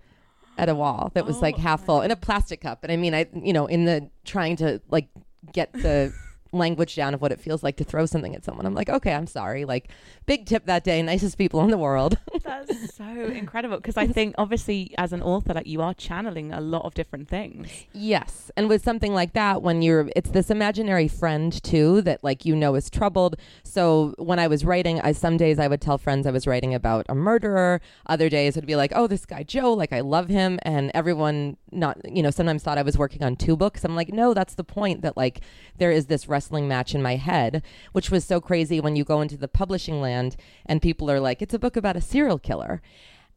at 0.57 0.69
a 0.69 0.75
wall 0.75 1.11
that 1.15 1.25
was 1.25 1.37
oh, 1.37 1.41
like 1.41 1.57
half 1.57 1.85
full 1.85 2.01
in 2.01 2.11
a 2.11 2.15
plastic 2.15 2.61
cup, 2.61 2.83
and 2.83 2.91
I 2.91 2.97
mean, 2.97 3.13
I 3.13 3.27
you 3.33 3.53
know 3.53 3.65
in 3.65 3.85
the 3.85 4.09
trying 4.23 4.55
to 4.57 4.81
like 4.89 5.07
get 5.53 5.73
the 5.73 6.13
language 6.55 6.95
down 6.95 7.13
of 7.13 7.21
what 7.21 7.31
it 7.31 7.39
feels 7.39 7.63
like 7.63 7.77
to 7.77 7.83
throw 7.83 8.05
something 8.05 8.35
at 8.35 8.43
someone. 8.43 8.65
I'm 8.65 8.73
like, 8.73 8.89
okay, 8.89 9.13
I'm 9.13 9.27
sorry. 9.27 9.65
Like, 9.65 9.89
big 10.25 10.45
tip 10.45 10.65
that 10.65 10.83
day, 10.83 11.01
nicest 11.01 11.37
people 11.37 11.61
in 11.61 11.69
the 11.69 11.77
world. 11.77 12.17
That's 12.43 12.95
so 12.95 13.05
incredible 13.05 13.77
because 13.77 13.97
I 13.97 14.07
think 14.07 14.35
obviously 14.37 14.93
as 14.97 15.13
an 15.13 15.21
author, 15.21 15.53
like 15.53 15.67
you 15.67 15.81
are 15.81 15.93
channeling 15.93 16.51
a 16.51 16.61
lot 16.61 16.83
of 16.85 16.93
different 16.93 17.27
things. 17.27 17.85
Yes, 17.93 18.51
and 18.57 18.69
with 18.69 18.83
something 18.83 19.13
like 19.13 19.33
that, 19.33 19.61
when 19.61 19.81
you're, 19.81 20.09
it's 20.15 20.29
this 20.31 20.49
imaginary 20.49 21.07
friend 21.07 21.61
too 21.63 22.01
that 22.01 22.23
like 22.23 22.45
you 22.45 22.55
know 22.55 22.75
is 22.75 22.89
troubled. 22.89 23.35
So 23.63 24.13
when 24.17 24.39
I 24.39 24.47
was 24.47 24.65
writing, 24.65 25.01
I 25.01 25.11
some 25.11 25.37
days 25.37 25.59
I 25.59 25.67
would 25.67 25.81
tell 25.81 25.97
friends 25.97 26.27
I 26.27 26.31
was 26.31 26.47
writing 26.47 26.73
about 26.73 27.05
a 27.09 27.15
murderer. 27.15 27.81
Other 28.05 28.29
days 28.29 28.55
it 28.55 28.61
would 28.61 28.67
be 28.67 28.75
like, 28.75 28.91
oh, 28.95 29.07
this 29.07 29.25
guy 29.25 29.43
Joe, 29.43 29.73
like 29.73 29.93
I 29.93 30.01
love 30.01 30.29
him, 30.29 30.59
and 30.63 30.91
everyone 30.93 31.57
not, 31.71 31.97
you 32.09 32.23
know, 32.23 32.31
sometimes 32.31 32.63
thought 32.63 32.77
I 32.77 32.83
was 32.83 32.97
working 32.97 33.23
on 33.23 33.35
two 33.35 33.55
books. 33.55 33.83
I'm 33.83 33.95
like, 33.95 34.09
no, 34.09 34.33
that's 34.33 34.55
the 34.55 34.63
point 34.63 35.01
that 35.01 35.17
like 35.17 35.41
there 35.77 35.91
is 35.91 36.07
this 36.07 36.27
wrestling 36.45 36.67
match 36.67 36.93
in 36.93 37.01
my 37.01 37.15
head, 37.15 37.63
which 37.91 38.11
was 38.11 38.23
so 38.23 38.39
crazy 38.39 38.79
when 38.79 38.95
you 38.95 39.03
go 39.03 39.19
into 39.19 39.35
the 39.35 39.47
publishing 39.47 39.99
land 39.99 40.35
and 40.67 40.79
people 40.79 41.09
are 41.09 41.19
like, 41.19 41.41
it's 41.41 41.55
a 41.55 41.59
book 41.59 41.75
about 41.75 41.95
a 41.95 42.01
serial 42.01 42.37
killer. 42.37 42.83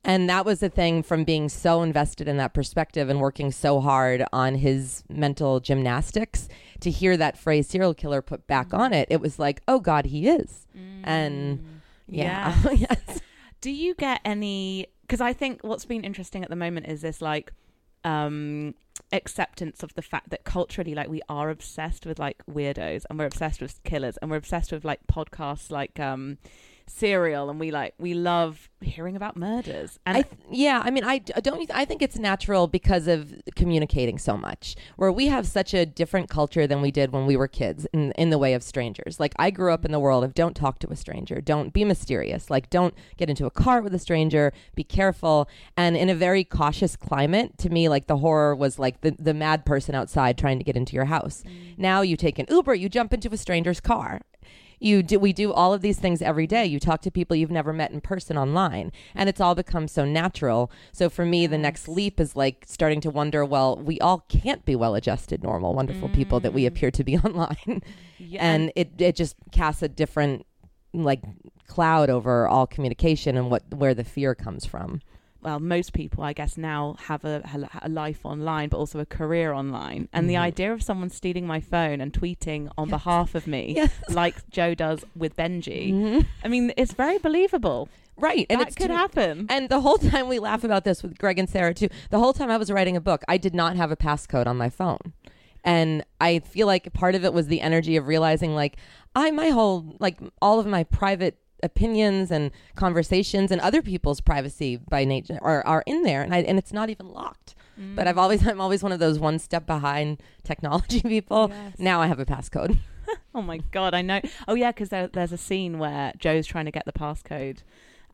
And 0.05 0.29
that 0.29 0.45
was 0.45 0.61
the 0.61 0.69
thing 0.69 1.03
from 1.03 1.25
being 1.25 1.49
so 1.49 1.83
invested 1.83 2.29
in 2.29 2.37
that 2.37 2.53
perspective 2.53 3.09
and 3.09 3.19
working 3.19 3.51
so 3.51 3.81
hard 3.81 4.25
on 4.31 4.57
his 4.57 5.05
mental 5.09 5.59
gymnastics 5.59 6.49
to 6.81 6.91
hear 6.91 7.17
that 7.17 7.39
phrase 7.39 7.67
serial 7.67 7.95
killer 7.95 8.21
put 8.21 8.47
back 8.47 8.75
on 8.75 8.93
it. 8.93 9.09
It 9.11 9.23
was 9.23 9.39
like, 9.39 9.63
oh 9.67 9.81
God, 9.81 10.05
he 10.05 10.29
is. 10.29 10.67
Mm. 10.77 11.01
And 11.05 11.81
yeah. 12.07 12.55
yeah. 12.65 12.71
yes. 12.91 13.21
Do 13.63 13.71
you 13.71 13.95
get 13.95 14.21
any? 14.25 14.87
Because 15.01 15.23
I 15.23 15.33
think 15.33 15.63
what's 15.63 15.87
been 15.87 16.05
interesting 16.05 16.45
at 16.45 16.51
the 16.51 16.57
moment 16.57 16.87
is 16.87 17.01
this 17.01 17.23
like 17.23 17.53
um 18.05 18.75
acceptance 19.13 19.83
of 19.83 19.95
the 19.95 20.03
fact 20.03 20.31
that 20.31 20.45
culturally 20.45 20.95
like 20.95 21.09
we 21.09 21.23
are 21.29 21.51
obsessed 21.51 22.05
with 22.05 22.19
like 22.19 22.43
weirdos 22.47 23.05
and 23.09 23.19
we're 23.19 23.27
obsessed 23.27 23.61
with 23.61 23.83
killers 23.85 24.17
and 24.19 24.31
we're 24.31 24.37
obsessed 24.37 24.73
with 24.73 24.85
like 24.85 25.01
podcasts 25.07 25.71
like 25.71 25.99
um 25.99 26.37
serial 26.89 27.51
and 27.51 27.61
we 27.61 27.71
like 27.71 27.95
we 27.99 28.15
love 28.15 28.71
hearing 28.81 29.17
about 29.17 29.37
murders. 29.37 29.99
And 30.07 30.19
I 30.19 30.23
th- 30.23 30.35
yeah 30.51 30.83
i 30.85 30.91
mean 30.91 31.05
i 31.05 31.19
don't 31.19 31.71
i 31.75 31.85
think 31.85 32.01
it's 32.01 32.19
natural 32.19 32.67
because 32.67 33.07
of 33.07 33.35
communicating 33.55 34.19
so 34.19 34.37
much 34.37 34.77
where 34.97 35.13
we 35.13 35.27
have 35.27 35.47
such 35.47 35.75
a 35.75 35.85
different 35.85 36.29
culture 36.29 36.67
than 36.67 36.81
we 36.81 36.91
did 36.91 37.13
when 37.13 37.27
we 37.27 37.37
were 37.37 37.49
kids 37.49 37.87
in, 37.93 38.13
in 38.13 38.31
the 38.31 38.39
way 38.39 38.55
of 38.55 38.63
strangers. 38.63 39.21
Like 39.21 39.35
i 39.39 39.51
grew 39.51 39.73
up 39.73 39.85
in 39.85 39.93
the 39.93 40.01
world 40.01 40.25
of 40.25 40.35
don't 40.35 40.55
talk 40.55 40.79
to 40.81 40.89
a 40.91 40.97
stranger 40.97 41.41
don't 41.41 41.73
be 41.73 41.85
mysterious 41.85 42.51
like 42.51 42.71
don't 42.71 42.95
get 43.17 43.29
into 43.29 43.47
a 43.47 43.51
car 43.51 43.81
with 43.83 43.95
a 43.95 43.99
stranger 43.99 44.53
be 44.75 44.85
careful. 44.85 45.49
And 45.77 45.97
in 45.97 46.09
a 46.09 46.15
very 46.15 46.45
cautious 46.45 46.97
climate 46.97 47.59
to 47.59 47.69
me 47.69 47.89
like 47.89 48.07
the 48.07 48.19
horror 48.19 48.55
was 48.55 48.79
like 48.79 49.01
the, 49.03 49.11
the 49.19 49.35
mad 49.35 49.65
person 49.65 49.95
outside 49.95 50.39
trying 50.39 50.59
to 50.59 50.65
get 50.65 50.77
into 50.77 50.95
your 50.95 51.07
house. 51.07 51.43
Mm. 51.47 51.79
now 51.79 52.01
you 52.01 52.17
take 52.17 52.39
an 52.39 52.47
uber 52.49 52.75
you 52.75 52.89
jump 52.89 53.13
into 53.13 53.29
a 53.33 53.37
stranger's 53.37 53.81
car 53.81 54.21
you 54.81 55.03
do 55.03 55.19
we 55.19 55.33
do 55.33 55.53
all 55.53 55.75
of 55.75 55.81
these 55.81 55.99
things 55.99 56.23
every 56.23 56.47
day. 56.47 56.65
You 56.67 56.79
talk 56.81 57.01
to 57.03 57.11
people 57.11 57.37
you've 57.37 57.51
never 57.51 57.73
met 57.73 57.91
in 57.91 58.01
person 58.01 58.37
online 58.39 58.93
and 59.15 59.29
it's 59.29 59.41
all 59.41 59.55
become 59.55 59.89
so 59.89 60.05
natural. 60.05 60.71
So 60.93 61.09
for 61.11 61.25
me 61.25 61.47
the 61.47 61.59
next 61.59 61.89
leap 61.89 62.21
is 62.21 62.37
like 62.37 62.65
starting 62.67 63.01
to 63.03 63.11
wonder 63.11 63.45
well 63.45 63.77
we 63.77 63.99
all 64.01 64.25
can't 64.29 64.65
be 64.65 64.77
well 64.77 64.95
adjusted 64.95 65.43
normal 65.43 65.75
wonderful 65.75 66.09
people 66.09 66.41
that 66.41 66.53
we 66.53 66.63
Mm. 66.63 66.69
appear 66.69 66.91
to 66.91 67.05
be 67.05 67.17
online. 67.29 67.83
Yeah, 68.19 68.45
and 68.45 68.73
it 68.77 68.93
it 68.99 69.17
just 69.17 69.37
casts 69.53 69.83
a 69.83 69.89
different 69.89 70.47
like 70.93 71.23
cloud 71.67 72.09
over 72.11 72.49
all 72.49 72.67
communication 72.67 73.37
and 73.37 73.51
what 73.51 73.63
where 73.75 73.95
the 73.95 74.05
fear 74.05 74.35
comes 74.35 74.65
from 74.65 75.01
well, 75.49 75.61
most 75.61 75.95
people, 75.95 76.23
I 76.23 76.35
guess, 76.35 76.59
now 76.59 76.97
have 77.11 77.25
a, 77.25 77.43
a 77.81 77.89
life 77.89 78.21
online, 78.25 78.69
but 78.69 78.77
also 78.77 78.99
a 79.01 79.07
career 79.07 79.53
online. 79.55 80.07
And 80.13 80.29
the 80.29 80.35
Mhm. 80.35 80.41
idea 80.51 80.73
of 80.75 80.83
someone 80.83 81.09
stealing 81.09 81.47
my 81.47 81.59
phone 81.61 82.03
and 82.03 82.13
tweeting 82.13 82.71
on 82.77 82.91
behalf 82.91 83.35
of 83.35 83.47
me, 83.47 83.63
Yes. 83.75 83.91
like 84.11 84.37
Joe 84.51 84.75
does 84.75 85.01
with 85.17 85.35
Benji, 85.37 85.83
Mhm. 85.93 86.27
I 86.45 86.49
mean, 86.49 86.73
it's 86.77 86.93
very 86.93 87.19
believable. 87.19 87.89
right 88.21 88.47
and 88.51 88.61
that 88.61 88.67
it's 88.69 88.75
could 88.77 88.89
too- 88.89 88.97
happen. 88.97 89.47
And 89.49 89.69
the 89.69 89.81
whole 89.81 89.97
time 89.97 90.27
we 90.29 90.41
laugh 90.41 90.65
about 90.65 90.83
this 90.83 91.05
with 91.05 91.17
Greg 91.19 91.39
and 91.39 91.49
Sera 91.49 91.73
too. 91.73 91.89
The 92.11 92.19
whole 92.19 92.33
time 92.33 92.51
I 92.51 92.57
was 92.57 92.69
writing 92.69 92.97
a 92.97 93.01
book, 93.01 93.23
I 93.29 93.37
did 93.39 93.55
not 93.55 93.77
have 93.77 93.93
a 93.93 93.97
passcode 93.97 94.49
on 94.49 94.57
my 94.57 94.69
phone. 94.69 95.13
And 95.65 96.05
I 96.21 96.41
feel 96.41 96.67
like 96.67 96.93
part 96.93 97.15
of 97.15 97.25
it 97.25 97.33
was 97.33 97.47
the 97.47 97.61
energy 97.61 97.95
of 97.97 98.09
realizing 98.09 98.57
like 98.57 98.75
I 99.15 99.31
my 99.31 99.51
whole 99.51 99.95
like 100.01 100.19
all 100.43 100.59
of 100.59 100.67
my 100.67 100.83
private 100.83 101.37
opinions 101.63 102.31
and 102.31 102.51
conversations 102.75 103.51
and 103.51 103.61
other 103.61 103.83
people's 103.83 104.21
privacy 104.21 104.77
by 104.77 105.05
nature 105.05 105.39
are, 105.43 105.65
are 105.67 105.83
in 105.87 106.03
there 106.03 106.23
and 106.23 106.35
I, 106.35 106.39
and 106.39 106.59
it's 106.59 106.73
not 106.73 106.91
even 106.91 107.09
locked. 107.09 107.55
But 107.95 108.09
I've 108.09 108.17
mm. 108.17 108.21
always 108.23 108.47
I'm 108.47 108.61
always 108.61 108.83
one 108.83 108.93
of 108.93 108.99
those 108.99 109.19
one 109.19 109.39
step 109.39 109.67
behind 109.67 110.23
technology 110.43 111.01
people. 111.03 111.51
Yes. 111.51 111.79
Now 111.79 112.01
I 112.01 112.07
have 112.07 112.21
a 112.21 112.27
passcode. 112.27 112.79
Oh 113.35 113.41
my 113.41 113.59
god, 113.71 113.95
I 113.95 114.03
know. 114.03 114.21
Oh 114.49 114.55
yeah, 114.55 114.71
because 114.71 114.91
there, 114.91 115.07
there's 115.07 115.33
a 115.33 115.39
scene 115.39 115.79
where 115.79 116.13
Joe's 116.19 116.47
trying 116.47 116.67
to 116.67 116.71
get 116.71 116.85
the 116.85 116.93
passcode, 116.93 117.61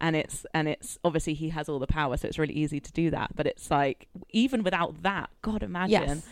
and 0.01 0.15
it's 0.15 0.47
and 0.55 0.69
it's 0.69 0.99
obviously 1.03 1.35
he 1.35 1.49
has 1.49 1.69
all 1.69 1.81
the 1.81 1.87
power, 1.89 2.17
so 2.17 2.29
it's 2.29 2.39
really 2.39 2.55
easy 2.55 2.79
to 2.79 2.93
do 2.93 3.11
that. 3.11 3.35
But 3.35 3.47
it's 3.47 3.71
like 3.73 4.07
even 4.31 4.63
without 4.63 5.03
that, 5.03 5.31
God 5.43 5.65
imagine. 5.65 6.09
Yes. 6.09 6.29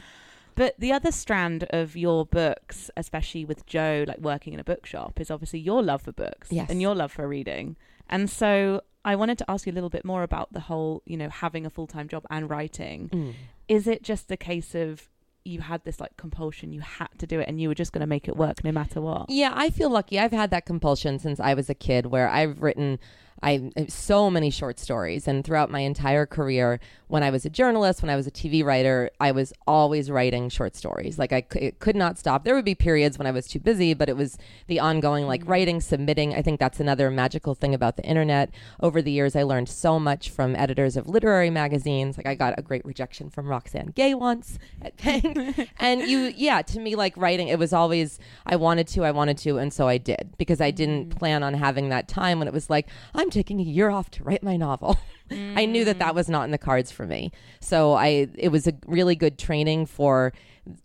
But 0.55 0.75
the 0.79 0.93
other 0.93 1.13
strand 1.13 1.65
of 1.71 1.97
your 1.97 2.27
books, 2.27 2.91
especially 2.97 3.45
with 3.45 3.65
Joe, 3.67 4.05
like 4.07 4.19
working 4.19 4.53
in 4.53 4.61
a 4.61 4.65
bookshop, 4.65 5.21
is 5.21 5.31
obviously 5.31 5.59
your 5.61 5.83
love 5.83 6.03
for 6.03 6.13
books 6.13 6.49
Yes. 6.51 6.71
and 6.71 6.81
your 6.83 6.95
love 6.95 7.13
for 7.13 7.27
reading. 7.27 7.77
And 8.09 8.29
so 8.29 8.83
I 9.05 9.17
wanted 9.17 9.39
to 9.39 9.51
ask 9.51 9.67
you 9.67 9.73
a 9.73 9.75
little 9.75 9.91
bit 9.91 10.05
more 10.05 10.23
about 10.23 10.53
the 10.53 10.61
whole, 10.61 11.03
you 11.07 11.17
know, 11.17 11.29
having 11.29 11.65
a 11.67 11.71
full 11.71 11.87
time 11.87 12.09
job 12.09 12.25
and 12.31 12.49
writing. 12.51 13.09
Mm. 13.09 13.35
Is 13.69 13.87
it 13.87 14.03
just 14.03 14.31
a 14.31 14.37
case 14.37 14.75
of 14.75 15.09
you 15.45 15.61
had 15.61 15.83
this 15.85 15.99
like 15.99 16.17
compulsion, 16.17 16.73
you 16.73 16.81
had 16.81 17.09
to 17.19 17.27
do 17.27 17.41
it, 17.41 17.49
and 17.49 17.61
you 17.61 17.69
were 17.69 17.75
just 17.75 17.93
going 17.93 18.01
to 18.01 18.07
make 18.07 18.29
it 18.29 18.37
work 18.37 18.63
no 18.63 18.71
matter 18.71 19.01
what? 19.01 19.29
Yeah, 19.29 19.53
I 19.55 19.71
feel 19.71 19.91
lucky. 19.91 20.19
I've 20.21 20.31
had 20.33 20.51
that 20.51 20.67
compulsion 20.67 21.19
since 21.19 21.41
I 21.41 21.55
was 21.55 21.69
a 21.69 21.75
kid 21.75 22.07
where 22.07 22.29
I've 22.29 22.63
written 22.63 23.01
I 23.43 23.71
uh, 23.77 23.85
so 23.89 24.31
many 24.31 24.51
short 24.51 24.79
stories 24.79 25.27
and 25.27 25.45
throughout 25.45 25.71
my 25.71 25.81
entire 25.81 26.27
career 26.27 26.81
when 27.13 27.23
I 27.23 27.29
was 27.29 27.45
a 27.45 27.51
journalist, 27.51 28.01
when 28.01 28.09
I 28.09 28.17
was 28.17 28.27
a 28.27 28.31
TV 28.31 28.65
writer, 28.65 29.11
I 29.21 29.33
was 29.33 29.53
always 29.67 30.11
writing 30.11 30.49
short 30.49 30.75
stories. 30.75 31.19
Like 31.19 31.31
I 31.31 31.47
c- 31.53 31.59
it 31.59 31.79
could 31.79 31.95
not 31.95 32.19
stop. 32.19 32.43
There 32.43 32.55
would 32.55 32.65
be 32.65 32.75
periods 32.75 33.19
when 33.19 33.27
I 33.27 33.33
was 33.33 33.47
too 33.47 33.59
busy, 33.59 33.93
but 33.93 34.09
it 34.09 34.17
was 34.17 34.39
the 34.67 34.81
ongoing 34.81 35.27
like 35.27 35.43
mm-hmm. 35.43 35.51
writing, 35.51 35.81
submitting. 35.83 36.35
I 36.35 36.41
think 36.41 36.59
that's 36.59 36.81
another 36.81 37.11
magical 37.11 37.55
thing 37.55 37.75
about 37.75 37.97
the 37.97 38.03
internet. 38.05 38.49
Over 38.81 39.03
the 39.03 39.11
years 39.11 39.37
I 39.37 39.43
learned 39.43 39.69
so 39.69 40.01
much 40.01 40.31
from 40.31 40.57
editors 40.57 40.97
of 40.97 41.07
literary 41.07 41.51
magazines. 41.51 42.17
Like 42.17 42.27
I 42.27 42.35
got 42.35 42.59
a 42.59 42.63
great 42.63 42.83
rejection 42.87 43.29
from 43.29 43.47
Roxane 43.47 43.93
Gay 43.95 44.15
once 44.15 44.59
at 44.81 44.97
PANK. 45.03 45.69
and 45.79 46.01
you 46.03 46.33
yeah, 46.35 46.63
to 46.63 46.81
me 46.81 46.97
like 46.97 47.15
writing 47.19 47.49
it 47.49 47.59
was 47.59 47.75
always 47.75 48.19
I 48.47 48.57
wanted 48.57 48.89
to, 48.89 49.05
I 49.05 49.11
wanted 49.11 49.37
to, 49.39 49.59
and 49.59 49.71
so 49.71 49.87
I 49.87 49.99
did 49.99 50.33
because 50.39 50.63
I 50.63 50.71
didn't 50.71 51.11
mm-hmm. 51.11 51.19
plan 51.19 51.43
on 51.43 51.53
having 51.53 51.91
that 51.91 52.09
time 52.09 52.39
when 52.39 52.49
it 52.49 52.55
was 52.55 52.71
like 52.71 52.89
I'm 53.15 53.29
taking 53.33 53.61
a 53.61 53.65
year 53.65 53.91
off 53.91 54.11
to 54.13 54.23
write 54.23 54.43
my 54.43 54.57
novel. 54.57 54.99
I 55.31 55.67
knew 55.67 55.85
that 55.85 55.99
that 55.99 56.13
mm. 56.13 56.15
was 56.15 56.29
not 56.29 56.45
in 56.45 56.51
the 56.51 56.59
cards 56.59 56.93
for 56.93 57.07
me. 57.07 57.33
So 57.61 57.95
I 57.95 58.29
it 58.35 58.51
was 58.51 58.67
a 58.67 58.75
really 58.87 59.17
good 59.17 59.39
training 59.39 59.87
for 59.87 60.33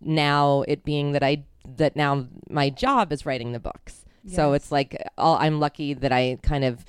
now 0.02 0.64
it 0.68 0.84
being 0.84 1.12
that 1.12 1.24
I 1.24 1.44
that 1.76 1.96
now 1.96 2.28
my 2.50 2.70
job 2.70 3.12
is 3.12 3.26
writing 3.26 3.52
the 3.52 3.60
books. 3.60 4.06
So 4.30 4.52
it's 4.52 4.74
like 4.74 5.02
all, 5.18 5.38
I'm 5.38 5.62
lucky 5.62 5.94
that 5.94 6.12
I 6.12 6.38
kind 6.44 6.66
of 6.66 6.84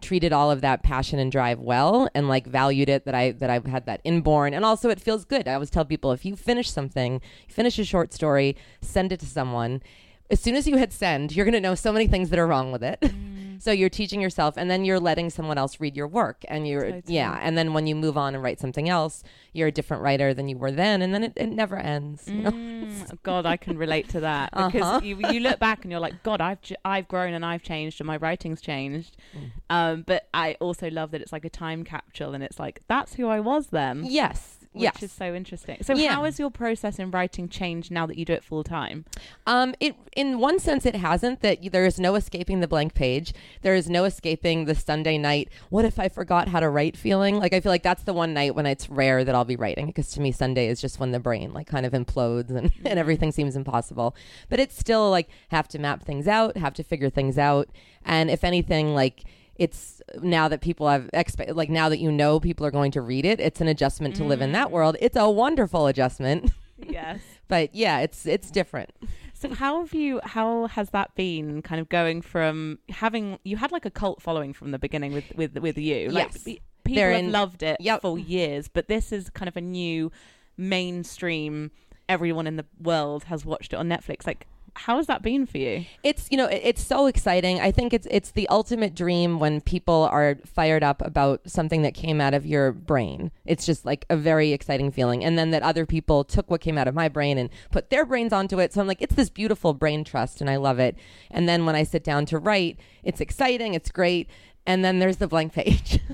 treated 0.00 0.32
all 0.32 0.52
of 0.52 0.60
that 0.60 0.84
passion 0.84 1.18
and 1.18 1.32
drive 1.32 1.58
well 1.58 2.08
and 2.14 2.28
like 2.28 2.46
valued 2.46 2.88
it 2.88 3.04
that 3.04 3.16
I 3.16 3.32
that 3.32 3.50
I've 3.50 3.66
had 3.66 3.86
that 3.86 4.00
inborn 4.04 4.54
and 4.54 4.64
also 4.64 4.90
it 4.90 5.00
feels 5.00 5.24
good. 5.24 5.48
I 5.48 5.54
always 5.54 5.70
tell 5.70 5.84
people 5.84 6.12
if 6.12 6.24
you 6.24 6.36
finish 6.36 6.70
something, 6.70 7.20
finish 7.48 7.80
a 7.80 7.84
short 7.84 8.12
story, 8.12 8.56
send 8.80 9.10
it 9.10 9.18
to 9.20 9.26
someone, 9.26 9.82
as 10.30 10.40
soon 10.40 10.54
as 10.54 10.66
you 10.66 10.76
hit 10.76 10.92
send, 10.92 11.34
you're 11.34 11.44
going 11.44 11.54
to 11.54 11.60
know 11.60 11.74
so 11.74 11.92
many 11.92 12.06
things 12.06 12.30
that 12.30 12.38
are 12.38 12.46
wrong 12.46 12.72
with 12.72 12.82
it. 12.82 13.00
Mm. 13.00 13.33
So 13.58 13.70
you're 13.72 13.88
teaching 13.88 14.20
yourself 14.20 14.54
and 14.56 14.70
then 14.70 14.84
you're 14.84 15.00
letting 15.00 15.30
someone 15.30 15.58
else 15.58 15.80
read 15.80 15.96
your 15.96 16.06
work 16.08 16.44
and 16.48 16.66
you're 16.68 16.82
Totally. 16.90 17.14
yeah, 17.14 17.38
and 17.42 17.56
then 17.58 17.72
when 17.74 17.86
you 17.86 17.94
move 17.94 18.16
on 18.16 18.34
and 18.34 18.42
write 18.42 18.60
something 18.60 18.88
else, 18.88 19.22
you're 19.52 19.68
a 19.68 19.72
different 19.72 20.02
writer 20.02 20.32
than 20.34 20.48
you 20.48 20.56
were 20.58 20.70
then 20.72 21.02
and 21.02 21.12
then 21.14 21.24
it, 21.24 21.32
it 21.36 21.46
never 21.48 21.76
ends, 21.76 22.28
you 22.28 22.42
know. 22.42 22.50
Mm, 22.50 23.22
God, 23.22 23.46
I 23.46 23.56
can 23.56 23.76
relate 23.78 24.08
to 24.10 24.20
that 24.20 24.50
because 24.56 24.82
Uh-huh. 24.82 25.00
you, 25.02 25.16
you 25.30 25.40
look 25.40 25.58
back 25.58 25.82
and 25.84 25.90
you're 25.90 26.00
like, 26.00 26.22
God, 26.22 26.40
I've 26.40 26.58
I've 26.84 27.08
grown 27.08 27.32
and 27.34 27.44
I've 27.44 27.62
changed 27.62 28.00
and 28.00 28.06
my 28.06 28.16
writing's 28.16 28.60
changed. 28.60 29.16
Mm. 29.36 29.50
Um, 29.70 30.02
but 30.06 30.28
I 30.34 30.56
also 30.60 30.90
love 30.90 31.10
that 31.12 31.20
it's 31.20 31.32
like 31.32 31.44
a 31.44 31.50
time 31.50 31.84
capsule 31.84 32.34
and 32.34 32.42
it's 32.44 32.58
like 32.58 32.82
that's 32.88 33.14
who 33.14 33.28
I 33.28 33.40
was 33.40 33.68
then. 33.68 34.04
Yes. 34.06 34.58
Which 34.74 34.82
yes. 34.82 35.02
is 35.04 35.12
so 35.12 35.34
interesting. 35.34 35.78
So, 35.82 35.94
Yeah. 35.94 36.14
how 36.14 36.24
has 36.24 36.40
your 36.40 36.50
process 36.50 36.98
in 36.98 37.12
writing 37.12 37.48
changed 37.48 37.92
now 37.92 38.06
that 38.06 38.18
you 38.18 38.24
do 38.24 38.32
it 38.32 38.42
full 38.42 38.64
time? 38.64 39.04
Um, 39.46 39.74
it 39.78 39.94
in 40.16 40.40
one 40.40 40.58
sense 40.58 40.84
it 40.84 40.96
hasn't. 40.96 41.42
That 41.42 41.58
there 41.70 41.86
is 41.86 42.00
no 42.00 42.16
escaping 42.16 42.58
the 42.58 42.66
blank 42.66 42.92
page. 42.94 43.32
There 43.62 43.76
is 43.76 43.88
no 43.88 44.04
escaping 44.04 44.64
the 44.64 44.74
Sunday 44.74 45.16
night. 45.16 45.48
What 45.70 45.84
if 45.84 46.00
I 46.00 46.08
forgot 46.08 46.48
how 46.48 46.58
to 46.58 46.68
write? 46.68 46.96
Feeling 46.96 47.38
like 47.38 47.52
I 47.52 47.60
feel 47.60 47.70
like 47.70 47.84
that's 47.84 48.02
the 48.02 48.12
one 48.12 48.34
night 48.34 48.56
when 48.56 48.66
it's 48.66 48.90
rare 48.90 49.22
that 49.24 49.32
I'll 49.32 49.44
be 49.44 49.56
writing 49.56 49.86
because 49.86 50.10
to 50.10 50.20
me 50.20 50.32
Sunday 50.32 50.66
is 50.66 50.80
just 50.80 50.98
when 50.98 51.12
the 51.12 51.20
brain 51.20 51.52
like 51.52 51.68
kind 51.68 51.86
of 51.86 51.92
implodes 51.92 52.50
and, 52.50 52.72
and 52.84 52.98
everything 52.98 53.30
seems 53.30 53.54
impossible. 53.54 54.16
But 54.48 54.58
it's 54.58 54.76
still 54.76 55.08
like 55.08 55.28
have 55.50 55.68
to 55.68 55.78
map 55.78 56.02
things 56.02 56.26
out, 56.26 56.56
have 56.56 56.74
to 56.74 56.82
figure 56.82 57.10
things 57.10 57.38
out, 57.38 57.68
and 58.04 58.28
if 58.28 58.42
anything, 58.42 58.92
like 58.94 59.22
it's 59.56 60.02
now 60.20 60.48
that 60.48 60.60
people 60.60 60.88
have 60.88 61.08
expect 61.12 61.54
like 61.54 61.70
now 61.70 61.88
that 61.88 61.98
you 61.98 62.10
know 62.10 62.40
people 62.40 62.66
are 62.66 62.70
going 62.70 62.90
to 62.92 63.00
read 63.00 63.24
it, 63.24 63.40
it's 63.40 63.60
an 63.60 63.68
adjustment 63.68 64.16
to 64.16 64.24
live 64.24 64.40
in 64.40 64.52
that 64.52 64.66
mm-hmm. 64.66 64.74
world. 64.74 64.96
It's 65.00 65.16
a 65.16 65.30
wonderful 65.30 65.86
adjustment. 65.86 66.50
Yes. 66.76 67.20
but 67.48 67.74
yeah, 67.74 68.00
it's 68.00 68.26
it's 68.26 68.50
different. 68.50 68.90
So 69.32 69.54
how 69.54 69.80
have 69.80 69.94
you? 69.94 70.20
How 70.24 70.66
has 70.68 70.90
that 70.90 71.14
been? 71.14 71.62
Kind 71.62 71.80
of 71.80 71.88
going 71.88 72.22
from 72.22 72.78
having 72.88 73.38
you 73.44 73.56
had 73.56 73.72
like 73.72 73.84
a 73.84 73.90
cult 73.90 74.22
following 74.22 74.52
from 74.52 74.70
the 74.70 74.78
beginning 74.78 75.12
with 75.12 75.32
with 75.36 75.56
with 75.58 75.78
you. 75.78 76.10
Like, 76.10 76.32
Yes. 76.32 76.42
pe- 76.42 76.58
people 76.84 76.96
They're 76.96 77.12
have 77.12 77.24
in- 77.24 77.32
loved 77.32 77.62
it 77.62 77.76
Yep. 77.80 78.02
for 78.02 78.18
years, 78.18 78.68
but 78.68 78.88
this 78.88 79.12
is 79.12 79.30
kind 79.30 79.48
of 79.48 79.56
a 79.56 79.60
new 79.60 80.10
mainstream. 80.56 81.70
Everyone 82.08 82.46
in 82.46 82.56
the 82.56 82.66
world 82.80 83.24
has 83.24 83.44
watched 83.44 83.72
it 83.72 83.76
on 83.76 83.88
Netflix. 83.88 84.26
Like, 84.26 84.46
how 84.76 84.96
has 84.96 85.06
that 85.06 85.22
been 85.22 85.46
for 85.46 85.58
you? 85.58 85.84
it's 86.02 86.28
you 86.30 86.36
know 86.36 86.46
it, 86.46 86.60
it's 86.64 86.84
so 86.84 87.06
exciting. 87.06 87.60
I 87.60 87.70
think 87.70 87.92
it's 87.92 88.06
it's 88.10 88.32
the 88.32 88.48
ultimate 88.48 88.94
dream 88.94 89.38
when 89.38 89.60
people 89.60 90.08
are 90.10 90.36
fired 90.44 90.82
up 90.82 91.00
about 91.02 91.40
something 91.46 91.82
that 91.82 91.94
came 91.94 92.20
out 92.20 92.34
of 92.34 92.44
your 92.44 92.72
brain. 92.72 93.30
It's 93.44 93.66
just 93.66 93.84
like 93.84 94.04
a 94.10 94.16
very 94.16 94.52
exciting 94.52 94.90
feeling. 94.90 95.24
And 95.24 95.38
then 95.38 95.50
that 95.50 95.62
other 95.62 95.86
people 95.86 96.24
took 96.24 96.50
what 96.50 96.60
came 96.60 96.76
out 96.76 96.88
of 96.88 96.94
my 96.94 97.08
brain 97.08 97.38
and 97.38 97.50
put 97.70 97.90
their 97.90 98.04
brains 98.04 98.32
onto 98.32 98.60
it. 98.60 98.72
So 98.72 98.80
i'm 98.80 98.86
like 98.86 99.02
it's 99.02 99.14
this 99.14 99.30
beautiful 99.30 99.74
brain 99.74 100.04
trust 100.04 100.40
and 100.40 100.50
i 100.50 100.56
love 100.56 100.78
it. 100.78 100.96
And 101.30 101.48
then 101.48 101.66
when 101.66 101.76
i 101.76 101.82
sit 101.82 102.04
down 102.04 102.26
to 102.26 102.38
write 102.38 102.78
it's 103.02 103.20
exciting 103.20 103.74
it's 103.74 103.90
great. 103.90 104.28
And 104.66 104.84
then 104.84 104.98
there's 104.98 105.18
the 105.18 105.28
blank 105.28 105.52
page. 105.52 106.00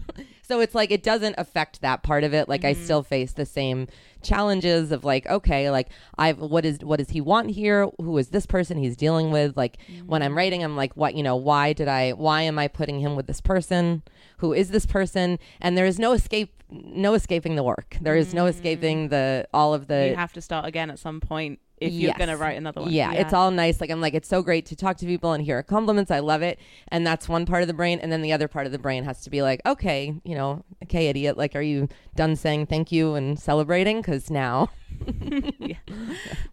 So 0.51 0.59
it's 0.59 0.75
like 0.75 0.91
it 0.91 1.05
doesn't 1.05 1.37
affect 1.39 1.81
that 1.81 2.03
part 2.03 2.25
of 2.25 2.35
it. 2.35 2.49
Like 2.49 2.65
i 2.65 2.75
mm-hmm. 2.75 2.83
still 2.83 3.03
face 3.05 3.31
the 3.31 3.47
same 3.47 3.87
challenges 4.23 4.93
of 4.93 5.05
like 5.05 5.27
okay 5.27 5.71
like 5.71 5.89
i've 6.19 6.39
what 6.39 6.65
is 6.65 6.79
what 6.83 6.99
does 6.99 7.11
he 7.11 7.21
want 7.21 7.51
here 7.51 7.89
who 7.99 8.17
is 8.19 8.29
this 8.29 8.47
person 8.47 8.79
he's 8.79 8.97
dealing 8.97 9.31
with 9.31 9.57
like 9.57 9.79
when 10.07 10.23
i'm 10.23 10.33
mm. 10.33 10.37
writing 10.37 10.63
i'm 10.63 10.77
like 10.77 10.97
what 10.97 11.15
you 11.15 11.23
know 11.23 11.37
why 11.37 11.73
did 11.73 11.89
i 11.89 12.11
why 12.11 12.43
am 12.43 12.59
i 12.59 12.69
putting 12.69 13.01
him 13.01 13.17
with 13.17 13.27
this 13.27 13.41
person 13.41 14.03
who 14.39 14.53
is 14.53 14.71
this 14.71 14.87
person 14.87 15.39
and 15.61 15.77
there 15.77 15.87
is 15.87 15.99
no 15.99 16.13
escape 16.13 16.63
no 16.71 17.15
escaping 17.15 17.57
the 17.57 17.63
work 17.63 17.97
there 18.01 18.17
is 18.17 18.33
no 18.33 18.47
escaping 18.47 19.07
mm. 19.07 19.11
the 19.11 19.49
all 19.53 19.75
of 19.75 19.87
the 19.87 20.09
you 20.09 20.17
have 20.17 20.33
to 20.33 20.41
start 20.41 20.67
again 20.67 20.91
at 20.91 20.99
some 20.99 21.21
point 21.21 21.59
if 21.81 21.95
you're 21.95 22.09
Yes. 22.09 22.19
going 22.19 22.29
to 22.29 22.37
write 22.37 22.59
another 22.59 22.83
one. 22.83 22.93
yeah, 22.93 23.13
it's 23.13 23.33
all 23.33 23.51
nice. 23.51 23.81
Like 23.81 23.91
I'm 23.91 24.01
like, 24.01 24.15
it's 24.15 24.29
so 24.29 24.43
great 24.43 24.67
to 24.67 24.77
talk 24.77 24.99
to 24.99 25.07
people 25.07 25.33
and 25.33 25.43
hear 25.43 25.63
compliments. 25.63 26.11
I 26.11 26.19
love 26.19 26.43
it. 26.43 26.61
And 26.89 27.07
that's 27.07 27.29
one 27.29 27.47
part 27.47 27.63
of 27.63 27.69
the 27.69 27.75
brain. 27.75 27.99
And 28.01 28.13
then 28.13 28.21
the 28.21 28.33
other 28.33 28.49
part 28.49 28.67
of 28.67 28.73
the 28.73 28.79
brain 28.79 29.05
has 29.05 29.23
to 29.23 29.31
be 29.31 29.43
like, 29.43 29.63
okay, 29.65 30.15
you 30.23 30.35
know, 30.35 30.63
okay, 30.85 31.09
idiot. 31.09 31.39
Like, 31.39 31.57
are 31.57 31.63
you 31.63 31.89
done 32.15 32.37
saying 32.37 32.67
thank 32.67 32.93
you 32.93 33.15
and 33.15 33.39
celebrating? 33.39 34.03
Because 34.11 34.29
now, 34.29 34.71
yeah. 35.61 35.77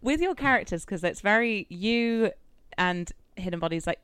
with 0.00 0.20
your 0.20 0.36
characters 0.36 0.84
because 0.84 1.02
it's 1.02 1.20
very 1.20 1.66
you 1.68 2.30
and 2.76 3.10
hidden 3.34 3.58
bodies 3.58 3.84
like 3.84 3.98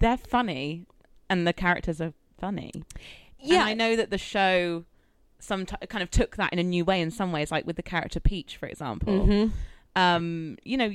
they're 0.00 0.16
funny 0.16 0.84
and 1.30 1.46
the 1.46 1.52
characters 1.52 2.00
are 2.00 2.12
funny 2.40 2.72
yeah, 3.38 3.60
and 3.60 3.68
i 3.68 3.72
know 3.74 3.94
that 3.94 4.10
the 4.10 4.18
show 4.18 4.84
some 5.38 5.64
kind 5.64 6.02
of 6.02 6.10
took 6.10 6.34
that 6.36 6.52
in 6.52 6.58
a 6.58 6.62
new 6.64 6.84
way 6.84 7.00
in 7.00 7.12
some 7.12 7.30
ways 7.30 7.52
like 7.52 7.64
with 7.64 7.76
the 7.76 7.82
character 7.84 8.18
peach 8.18 8.56
for 8.56 8.66
example 8.66 9.26
Mhm. 9.26 9.50
um 9.94 10.58
you 10.64 10.76
know 10.76 10.90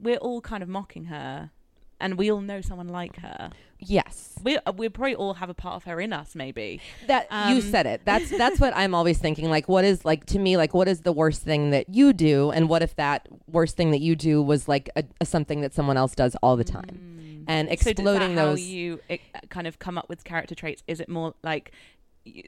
we're 0.00 0.16
all 0.16 0.40
kind 0.40 0.64
of 0.64 0.68
mocking 0.68 1.04
her 1.04 1.50
and 2.00 2.16
we 2.18 2.30
all 2.30 2.40
know 2.40 2.60
someone 2.60 2.88
like 2.88 3.16
her. 3.18 3.50
Yes. 3.78 4.34
We 4.42 4.58
we 4.76 4.88
probably 4.88 5.14
all 5.14 5.34
have 5.34 5.48
a 5.48 5.54
part 5.54 5.76
of 5.76 5.84
her 5.84 6.00
in 6.00 6.12
us, 6.12 6.34
maybe. 6.34 6.80
That 7.06 7.26
you 7.50 7.56
Um, 7.56 7.60
said 7.62 7.86
it. 7.86 8.02
That's 8.04 8.28
that's 8.30 8.60
what 8.60 8.76
I'm 8.76 8.94
always 8.94 9.18
thinking. 9.18 9.48
Like, 9.50 9.68
what 9.68 9.84
is 9.84 10.04
like 10.04 10.26
to 10.26 10.38
me? 10.38 10.56
Like, 10.56 10.74
what 10.74 10.88
is 10.88 11.00
the 11.02 11.12
worst 11.12 11.42
thing 11.42 11.70
that 11.70 11.88
you 11.88 12.12
do? 12.12 12.50
And 12.50 12.68
what 12.68 12.82
if 12.82 12.96
that 12.96 13.26
worst 13.48 13.76
thing 13.76 13.90
that 13.92 14.00
you 14.00 14.16
do 14.16 14.42
was 14.42 14.68
like 14.68 14.90
a, 14.96 15.04
a 15.20 15.24
something 15.26 15.60
that 15.62 15.72
someone 15.74 15.96
else 15.96 16.14
does 16.14 16.36
all 16.42 16.56
the 16.56 16.64
time? 16.64 17.44
And 17.48 17.68
Mm. 17.68 17.78
So 17.78 17.84
does 17.84 17.86
exploding 17.92 18.36
how 18.36 18.46
those. 18.46 18.60
you 18.60 19.00
it, 19.08 19.20
kind 19.48 19.66
of 19.66 19.78
come 19.78 19.96
up 19.98 20.08
with 20.08 20.24
character 20.24 20.54
traits? 20.54 20.82
Is 20.86 21.00
it 21.00 21.08
more 21.08 21.34
like 21.42 21.72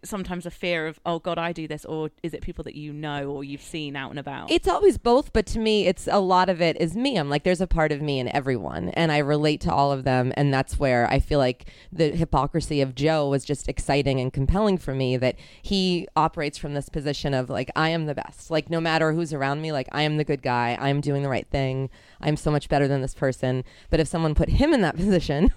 sometimes 0.04 0.46
a 0.46 0.50
fear 0.50 0.86
of 0.86 1.00
oh 1.04 1.18
god 1.18 1.38
I 1.38 1.52
do 1.52 1.68
this, 1.68 1.84
or 1.84 2.10
is 2.22 2.34
it 2.34 2.42
people 2.42 2.64
that 2.64 2.74
you 2.74 2.92
know 2.92 3.30
or 3.30 3.44
you've 3.44 3.62
seen 3.62 3.96
out 3.96 4.10
and 4.10 4.18
about? 4.18 4.50
It's 4.50 4.68
always 4.68 4.98
both, 4.98 5.32
but 5.32 5.46
to 5.46 5.58
me, 5.58 5.86
it's 5.86 6.08
a 6.10 6.20
lot 6.20 6.48
of 6.48 6.60
it 6.60 6.80
is 6.80 6.96
me. 6.96 7.16
I'm 7.16 7.28
like, 7.28 7.44
there's 7.44 7.60
a 7.60 7.66
part 7.66 7.92
of 7.92 8.00
me 8.00 8.18
in 8.18 8.28
everyone, 8.34 8.90
and 8.90 9.12
I 9.12 9.18
relate 9.18 9.60
to 9.62 9.72
all 9.72 9.92
of 9.92 10.04
them, 10.04 10.32
and 10.36 10.52
that's 10.52 10.78
where 10.78 11.08
I 11.10 11.20
feel 11.20 11.38
like 11.38 11.66
the 11.92 12.10
hypocrisy 12.10 12.80
of 12.80 12.94
Joe 12.94 13.28
was 13.28 13.44
just 13.44 13.68
exciting 13.68 14.20
and 14.20 14.32
compelling 14.32 14.78
for 14.78 14.94
me. 14.94 15.16
That 15.16 15.36
he 15.60 16.08
operates 16.16 16.58
from 16.58 16.74
this 16.74 16.88
position 16.88 17.34
of 17.34 17.50
like, 17.50 17.70
I 17.76 17.90
am 17.90 18.06
the 18.06 18.14
best. 18.14 18.50
Like, 18.50 18.70
no 18.70 18.80
matter 18.80 19.12
who's 19.12 19.32
around 19.32 19.62
me, 19.62 19.72
like 19.72 19.88
I 19.92 20.02
am 20.02 20.16
the 20.16 20.24
good 20.24 20.42
guy. 20.42 20.76
I'm 20.80 21.00
doing 21.00 21.22
the 21.22 21.28
right 21.28 21.46
thing. 21.48 21.90
I'm 22.20 22.36
so 22.36 22.50
much 22.50 22.68
better 22.68 22.88
than 22.88 23.02
this 23.02 23.14
person. 23.14 23.64
But 23.90 24.00
if 24.00 24.08
someone 24.08 24.34
put 24.34 24.48
him 24.48 24.72
in 24.72 24.80
that 24.82 24.96
position. 25.02 25.52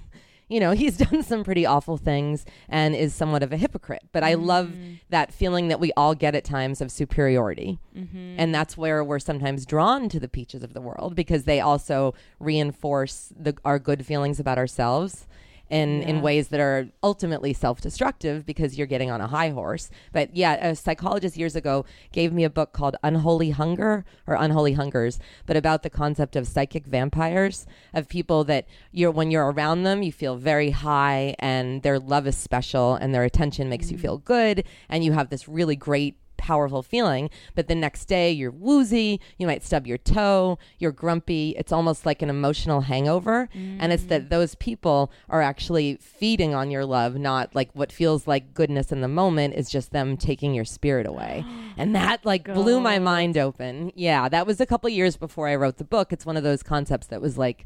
You 0.48 0.60
know, 0.60 0.72
he's 0.82 0.98
done 0.98 1.24
some 1.24 1.44
pretty 1.44 1.66
awful 1.66 1.98
things 1.98 2.46
and 2.70 2.96
is 2.96 3.14
somewhat 3.14 3.44
of 3.44 3.52
a 3.52 3.58
hypocrite. 3.58 4.04
But 4.12 4.24
I 4.24 4.36
love 4.36 4.68
mm-hmm. 4.68 4.94
that 5.10 5.34
feeling 5.34 5.68
that 5.70 5.80
we 5.80 5.92
all 5.98 6.16
get 6.16 6.36
at 6.36 6.44
times 6.44 6.82
of 6.82 6.92
superiority. 6.92 7.80
Mm-hmm. 7.96 8.36
And 8.38 8.54
that's 8.54 8.78
where 8.78 9.04
we're 9.04 9.20
sometimes 9.20 9.66
drawn 9.66 10.10
to 10.10 10.20
the 10.20 10.28
peaches 10.28 10.64
of 10.64 10.74
the 10.74 10.82
world 10.82 11.16
because 11.16 11.44
they 11.44 11.60
also 11.60 12.14
reinforce 12.40 13.32
the, 13.38 13.56
our 13.64 13.80
good 13.80 14.06
feelings 14.06 14.40
about 14.40 14.58
ourselves 14.58 15.28
in, 15.70 16.04
in 16.04 16.22
ways 16.22 16.50
that 16.50 16.60
are 16.60 16.88
ultimately 17.02 17.54
self 17.54 17.82
destructive 17.82 18.46
because 18.46 18.78
you're 18.78 18.88
getting 18.88 19.10
on 19.10 19.22
a 19.22 19.28
high 19.28 19.50
horse. 19.50 19.90
But 20.14 20.36
yeah, 20.36 20.54
a 20.54 20.76
psychologist 20.76 21.38
years 21.38 21.56
ago 21.56 21.86
gave 22.12 22.32
me 22.32 22.44
a 22.44 22.50
book 22.50 22.74
called 22.74 22.96
Unholy 23.04 23.52
Hunger 23.52 24.06
or 24.28 24.36
Unholy 24.36 24.74
Hungers, 24.74 25.20
but 25.46 25.58
about 25.58 25.84
the 25.84 25.90
concept 25.90 26.36
of 26.36 26.48
psychic 26.48 26.86
vampires, 26.86 27.66
of 27.94 28.08
people 28.08 28.44
that 28.46 28.68
you're, 28.92 29.12
when 29.12 29.32
you're 29.32 29.52
around 29.52 29.84
them, 29.84 30.04
you 30.04 30.12
feel 30.12 30.36
very 30.36 30.70
high 30.70 31.36
and 31.40 31.82
their 31.84 32.00
love 32.00 32.28
is 32.28 32.38
special 32.38 32.96
and 32.96 33.14
their 33.14 33.24
attention 33.24 33.70
makes 33.70 33.92
you 33.92 33.98
mm. 33.98 34.02
feel 34.02 34.18
good 34.18 34.64
and 34.90 35.04
you 35.04 35.14
have 35.14 35.30
this 35.30 35.48
really 35.48 35.76
great 35.76 36.18
powerful 36.38 36.84
feeling, 36.84 37.30
but 37.56 37.68
the 37.68 37.76
next 37.76 38.06
day 38.06 38.32
you're 38.32 38.52
woozy, 38.52 39.20
you 39.38 39.48
might 39.48 39.64
stub 39.64 39.88
your 39.88 39.98
toe, 39.98 40.58
you're 40.80 40.92
grumpy. 40.92 41.56
It's 41.58 41.72
almost 41.72 42.06
like 42.06 42.22
an 42.22 42.30
emotional 42.30 42.82
hangover. 42.82 43.50
And 43.54 43.92
it's 43.92 44.06
that 44.06 44.26
mm. 44.26 44.30
those 44.30 44.56
people 44.56 45.12
are 45.30 45.42
actually 45.42 45.98
feeding 45.98 46.54
on 46.54 46.72
your 46.72 46.86
love, 46.86 47.16
not 47.16 47.56
like 47.56 47.70
what 47.74 47.92
feels 47.92 48.28
like 48.28 48.54
goodness 48.54 48.92
in 48.92 49.02
the 49.02 49.08
moment 49.08 49.54
is 49.56 49.70
just 49.70 49.92
them 49.92 50.18
taking 50.18 50.54
your 50.54 50.66
spirit 50.66 51.06
away. 51.08 51.46
And 51.78 51.94
that 51.94 52.26
like 52.26 52.46
blew 52.46 52.80
my 52.80 53.00
mind 53.00 53.38
open. 53.38 53.92
Yeah, 53.96 54.30
that 54.30 54.48
was 54.48 54.62
a 54.62 54.66
couple 54.66 54.90
years 54.90 55.18
before 55.18 55.50
I 55.50 55.56
wrote 55.56 55.76
the 55.76 55.84
book. 55.84 56.14
It's 56.14 56.26
one 56.26 56.38
of 56.38 56.44
those 56.44 56.64
concepts 56.64 57.08
that 57.08 57.22
was 57.22 57.38
like 57.38 57.66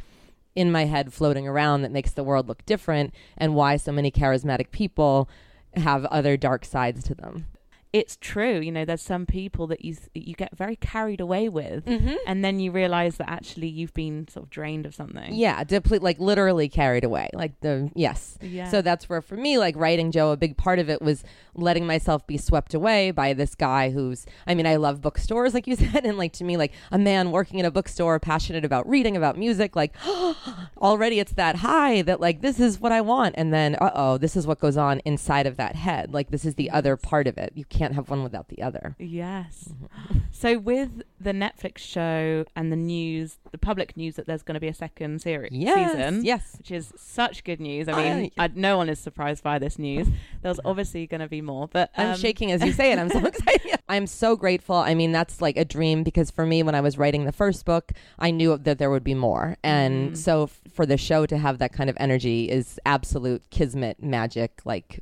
in 0.56 0.72
my 0.72 0.86
head 0.86 1.14
floating 1.14 1.48
around 1.48 1.84
that 1.84 1.92
makes 1.92 2.12
the 2.12 2.24
world 2.24 2.48
look 2.48 2.66
different 2.66 3.14
and 3.38 3.56
why 3.56 3.78
so 3.78 3.92
many 3.92 4.12
charismatic 4.12 4.72
people 4.72 5.30
have 5.76 6.06
other 6.06 6.38
dark 6.38 6.66
sides 6.66 7.04
to 7.04 7.16
them. 7.16 7.46
It's 7.92 8.18
true. 8.18 8.60
You 8.60 8.72
know, 8.72 8.86
there's 8.86 9.02
some 9.02 9.26
people 9.26 9.66
that 9.68 9.84
you 9.84 9.96
you 10.14 10.34
get 10.36 10.56
very 10.56 10.76
carried 10.76 11.20
away 11.20 11.50
with, 11.50 11.86
Mm-hmm. 11.86 12.16
and 12.28 12.46
then 12.46 12.60
you 12.60 12.72
realize 12.72 13.18
that 13.18 13.30
actually 13.30 13.68
you've 13.68 13.94
been 13.94 14.28
sort 14.28 14.44
of 14.46 14.50
drained 14.50 14.86
of 14.86 14.94
something. 14.94 15.34
Yeah, 15.34 15.64
deplete 15.64 16.04
like 16.04 16.20
literally 16.20 16.70
carried 16.70 17.04
away. 17.04 17.30
Like 17.34 17.60
the 17.62 17.90
yes. 17.96 18.38
Yeah. 18.42 18.70
So 18.70 18.82
that's 18.82 19.10
where 19.10 19.22
for 19.22 19.36
me, 19.36 19.58
like 19.58 19.76
writing 19.76 20.12
Joe, 20.12 20.32
a 20.32 20.38
big 20.38 20.56
part 20.58 20.78
of 20.80 20.90
it 20.90 21.02
was 21.02 21.24
letting 21.56 21.86
myself 21.88 22.26
be 22.28 22.38
swept 22.38 22.74
away 22.74 23.12
by 23.12 23.34
this 23.34 23.56
guy 23.56 23.90
who's 23.90 24.26
I 24.46 24.54
mean, 24.56 24.68
I 24.68 24.76
love 24.76 25.02
bookstores, 25.02 25.54
like 25.54 25.66
you 25.66 25.76
said, 25.84 26.06
and 26.06 26.18
like 26.18 26.34
to 26.34 26.44
me, 26.44 26.58
like 26.58 26.74
a 26.92 26.98
man 27.00 27.32
working 27.32 27.60
in 27.60 27.66
a 27.66 27.72
bookstore, 27.72 28.20
passionate 28.20 28.66
about 28.66 28.88
reading, 28.88 29.18
about 29.18 29.38
music, 29.38 29.76
like 29.76 29.96
already 30.78 31.20
it's 31.20 31.34
that 31.34 31.58
high 31.58 32.02
that 32.04 32.20
like 32.20 32.42
this 32.42 32.60
is 32.60 32.80
what 32.80 32.92
I 32.92 33.02
want. 33.02 33.36
And 33.38 33.54
then 33.54 33.76
uh 33.76 33.92
oh, 33.96 34.18
this 34.18 34.36
is 34.36 34.46
what 34.46 34.60
goes 34.60 34.78
on 34.78 35.00
inside 35.06 35.48
of 35.48 35.58
that 35.58 35.76
head. 35.76 36.14
Like 36.14 36.30
this 36.30 36.46
is 36.46 36.56
the 36.56 36.70
other 36.70 36.96
part 36.96 37.28
of 37.28 37.38
it. 37.38 37.54
You 37.56 37.66
can't 37.66 37.79
have 37.94 38.10
one 38.10 38.24
without 38.24 38.50
the 38.50 38.62
other. 38.62 38.96
Yes. 39.00 39.70
Mm-hmm. 39.72 40.20
so 40.32 40.58
with 40.60 41.02
the 41.20 41.32
Netflix 41.32 41.80
show 41.80 42.46
and 42.56 42.72
the 42.72 42.76
news, 42.76 43.38
the 43.52 43.58
public 43.58 43.96
news 43.98 44.16
that 44.16 44.28
there's 44.28 44.44
going 44.44 44.54
to 44.56 44.60
be 44.60 44.68
a 44.68 44.74
second 44.74 45.22
series 45.22 45.52
Yes. 45.54 45.92
season, 45.94 46.24
Yes. 46.26 46.56
which 46.58 46.72
is 46.72 46.94
such 46.98 47.44
good 47.44 47.60
news. 47.60 47.88
I 47.88 47.94
mean, 48.20 48.32
I, 48.38 48.50
no 48.54 48.78
one 48.78 48.90
is 48.90 49.00
surprised 49.00 49.44
by 49.44 49.60
this 49.60 49.80
news. 49.80 50.08
There's 50.42 50.60
obviously 50.66 51.08
going 51.08 51.22
to 51.22 51.28
be 51.28 51.42
more, 51.42 51.68
but 51.68 51.92
I'm 51.98 52.12
um, 52.12 52.18
shaking 52.18 52.52
as 52.52 52.64
you 52.64 52.72
say 52.74 52.92
it. 52.92 53.00
I'm 53.00 53.10
so 53.10 53.20
excited. 53.26 53.80
I'm 53.88 54.06
so 54.08 54.36
grateful. 54.36 54.76
I 54.76 54.94
mean, 54.94 55.12
that's 55.12 55.42
like 55.42 55.58
a 55.58 55.66
dream 55.66 56.04
because 56.04 56.30
for 56.32 56.46
me, 56.46 56.62
when 56.64 56.76
I 56.76 56.82
was 56.82 56.98
writing 56.98 57.26
the 57.26 57.32
first 57.32 57.66
book, 57.66 57.92
I 58.20 58.30
knew 58.32 58.58
that 58.58 58.78
there 58.78 58.90
would 58.92 59.04
be 59.04 59.16
more. 59.16 59.58
And 59.64 59.90
Mm. 60.12 60.18
so 60.18 60.44
f- 60.44 60.62
for 60.72 60.86
the 60.86 60.98
show 60.98 61.26
to 61.26 61.38
have 61.38 61.58
that 61.58 61.74
kind 61.74 61.90
of 61.90 61.98
energy 62.00 62.50
is 62.50 62.80
absolute 62.86 63.44
kismet 63.50 64.02
magic. 64.04 64.62
Like 64.66 65.00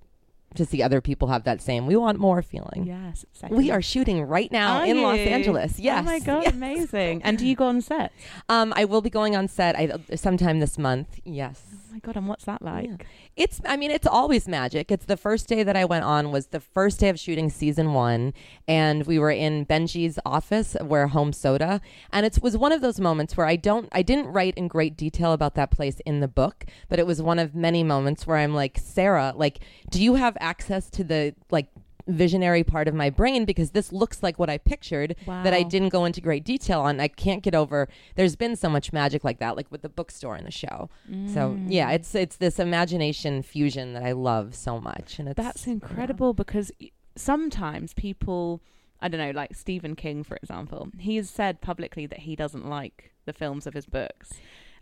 to 0.56 0.66
see 0.66 0.82
other 0.82 1.02
people 1.02 1.28
have 1.28 1.44
that 1.44 1.62
same, 1.62 1.86
we 1.86 1.96
want 1.96 2.20
more 2.20 2.42
feeling. 2.42 2.86
Yes, 2.86 3.26
second. 3.34 3.58
We 3.58 3.70
are 3.72 3.82
shooting 3.82 4.24
right 4.24 4.52
now 4.52 4.80
Are 4.80 4.86
in 4.86 5.02
Los? 5.02 5.20
Angeles. 5.20 5.80
Yes. 5.80 6.00
Oh 6.02 6.04
my 6.04 6.20
god, 6.20 6.44
Yes. 6.44 6.54
amazing! 6.54 7.22
And 7.24 7.38
do 7.38 7.46
you 7.46 7.56
go 7.56 7.66
on 7.66 7.82
set? 7.82 8.12
Um, 8.50 8.74
I 8.76 8.86
will 8.86 9.02
be 9.02 9.10
going 9.10 9.36
on 9.36 9.48
set 9.48 9.78
I, 9.78 9.92
sometime 10.16 10.60
this 10.60 10.78
month. 10.78 11.20
Yes. 11.26 11.64
Oh 11.74 11.94
my 11.94 12.00
god, 12.00 12.16
and 12.16 12.28
what's 12.28 12.46
that 12.46 12.62
like? 12.62 12.90
Yeah. 12.90 12.96
It's 13.36 13.62
I 13.66 13.78
mean 13.78 13.92
it's 13.92 14.08
always 14.08 14.48
magic. 14.48 14.92
It's 14.92 15.06
the 15.06 15.18
first 15.18 15.48
day 15.48 15.64
that 15.64 15.76
I 15.76 15.86
went 15.86 16.06
on 16.06 16.32
was 16.32 16.48
the 16.48 16.60
first 16.60 17.00
day 17.00 17.10
of 17.10 17.20
shooting 17.20 17.50
season 17.50 17.94
1 17.94 18.34
and 18.68 19.06
we 19.06 19.20
were 19.20 19.30
in 19.32 19.66
Benji's 19.66 20.18
office 20.26 20.76
where 20.82 21.08
Home 21.08 21.32
Soda 21.34 21.82
and 22.12 22.26
it 22.26 22.40
was 22.42 22.58
one 22.58 22.72
of 22.72 22.82
those 22.82 23.00
moments 23.00 23.38
where 23.38 23.46
I 23.46 23.56
don't 23.56 23.90
I 23.92 24.02
didn't 24.02 24.28
write 24.28 24.56
in 24.56 24.68
great 24.68 24.98
detail 24.98 25.34
about 25.34 25.54
that 25.56 25.70
place 25.72 26.00
in 26.06 26.20
the 26.20 26.28
book, 26.28 26.66
but 26.90 26.98
it 27.00 27.06
was 27.08 27.22
one 27.22 27.38
of 27.40 27.54
many 27.54 27.84
moments 27.84 28.26
where 28.26 28.38
I'm 28.38 28.54
like, 28.56 28.78
"Sera, 28.80 29.34
like 29.36 29.60
do 29.92 30.02
you 30.04 30.16
have 30.16 30.36
access 30.40 30.90
to 30.92 31.04
the 31.04 31.34
like 31.52 31.68
visionary 32.10 32.64
part 32.64 32.88
of 32.88 32.94
my 32.94 33.10
brain 33.10 33.44
because 33.44 33.72
this 33.72 33.92
looks 33.92 34.24
like 34.24 34.40
what 34.40 34.50
I 34.50 34.58
pictured 34.58 35.14
that 35.26 35.54
I 35.54 35.64
didn't 35.64 35.90
go 35.90 36.06
into 36.06 36.22
great 36.22 36.46
detail 36.46 36.80
on. 36.80 37.02
I 37.02 37.10
can't 37.10 37.44
get 37.44 37.54
over. 37.54 37.90
There's 38.16 38.38
been 38.38 38.56
so 38.56 38.70
much 38.70 38.94
magic 38.94 39.26
like 39.26 39.40
that, 39.40 39.58
like 39.58 39.70
with 39.70 39.82
the 39.82 39.90
bookstore 39.90 40.36
and 40.36 40.48
the 40.48 40.52
show. 40.52 40.90
So 41.34 41.58
Mm. 41.58 41.66
yeah, 41.68 41.92
it's 41.92 42.16
it's 42.16 42.38
this 42.38 42.60
imagination 42.60 43.44
fusion 43.44 43.92
that 43.94 44.04
I 44.04 44.14
love 44.14 44.56
so 44.56 44.80
much, 44.80 45.20
and 45.20 45.28
it's 45.28 45.36
That's 45.38 45.68
incredible 45.68 46.34
because 46.34 46.72
sometimes 47.18 47.94
people, 47.94 48.62
I 49.02 49.08
don't 49.10 49.20
know, 49.20 49.32
like 49.32 49.56
Stephen 49.56 49.96
King, 49.96 50.24
for 50.24 50.38
example, 50.38 50.90
He 51.00 51.18
has 51.18 51.30
said 51.30 51.60
publicly 51.62 52.06
that 52.06 52.20
he 52.20 52.36
doesn't 52.36 52.66
like 52.68 53.12
the 53.26 53.34
films 53.34 53.68
of 53.68 53.74
his 53.74 53.86
books. 53.86 54.34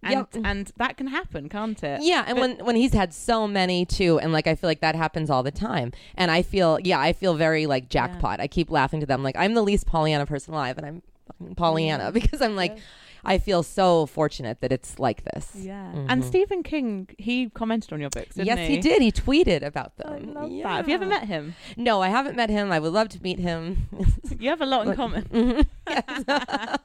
And, 0.04 0.14
Yep. 0.34 0.46
and 0.46 0.72
that 0.78 0.98
can 0.98 1.08
happen, 1.08 1.50
can't 1.50 1.82
it? 1.84 2.02
Yeah, 2.04 2.24
and 2.28 2.38
when 2.40 2.58
when 2.64 2.76
he's 2.76 2.94
had 2.94 3.14
so 3.14 3.48
many 3.48 3.86
too, 3.86 4.20
and 4.20 4.32
like 4.32 4.46
I 4.48 4.54
feel 4.56 4.70
like 4.70 4.82
that 4.82 4.96
happens 4.96 5.30
all 5.30 5.42
the 5.44 5.52
time, 5.52 5.92
and 6.16 6.30
I 6.30 6.42
feel 6.42 6.80
yeah, 6.84 7.00
I 7.00 7.12
feel 7.14 7.34
very 7.36 7.66
like 7.66 7.90
jackpot. 7.90 8.40
I 8.40 8.48
keep 8.48 8.70
laughing 8.70 9.00
to 9.00 9.06
them 9.06 9.24
like 9.24 9.36
I'm 9.38 9.54
the 9.56 9.64
least 9.64 9.88
Pollyanna 9.88 10.26
person 10.26 10.54
alive, 10.54 10.78
and 10.78 10.86
I'm 10.86 11.02
fucking 11.28 11.56
Pollyanna 11.56 12.12
because 12.14 12.42
I'm 12.42 12.56
like 12.56 12.78
I 13.26 13.38
feel 13.38 13.64
so 13.64 14.06
fortunate 14.06 14.62
that 14.62 14.72
it's 14.72 15.00
like 15.00 15.24
this. 15.26 15.52
Yeah. 15.56 15.92
Mhm. 15.94 16.06
And 16.10 16.24
Stephen 16.26 16.64
King, 16.64 17.08
he 17.18 17.50
commented 17.50 17.92
on 17.94 18.00
your 18.00 18.10
books, 18.10 18.36
didn't 18.36 18.48
yes, 18.48 18.60
he? 18.60 18.76
he 18.76 18.78
did. 18.82 19.02
He 19.02 19.12
tweeted 19.12 19.64
about 19.64 19.98
them. 19.98 20.14
I 20.14 20.18
love 20.40 20.52
Yeah. 20.52 20.64
that. 20.64 20.76
Have 20.78 20.90
you 20.90 20.96
ever 20.96 21.06
met 21.06 21.26
him? 21.28 21.56
No, 21.78 22.02
I 22.02 22.10
haven't 22.10 22.36
met 22.36 22.50
him. 22.50 22.72
I 22.72 22.80
would 22.80 22.94
love 22.94 23.10
to 23.10 23.22
meet 23.22 23.40
him. 23.40 23.88
You 24.40 24.50
have 24.50 24.62
a 24.62 24.66
lot 24.66 24.82
in 24.82 24.88
Like- 24.90 24.98
common. 24.98 25.24
Mhm. 25.34 25.66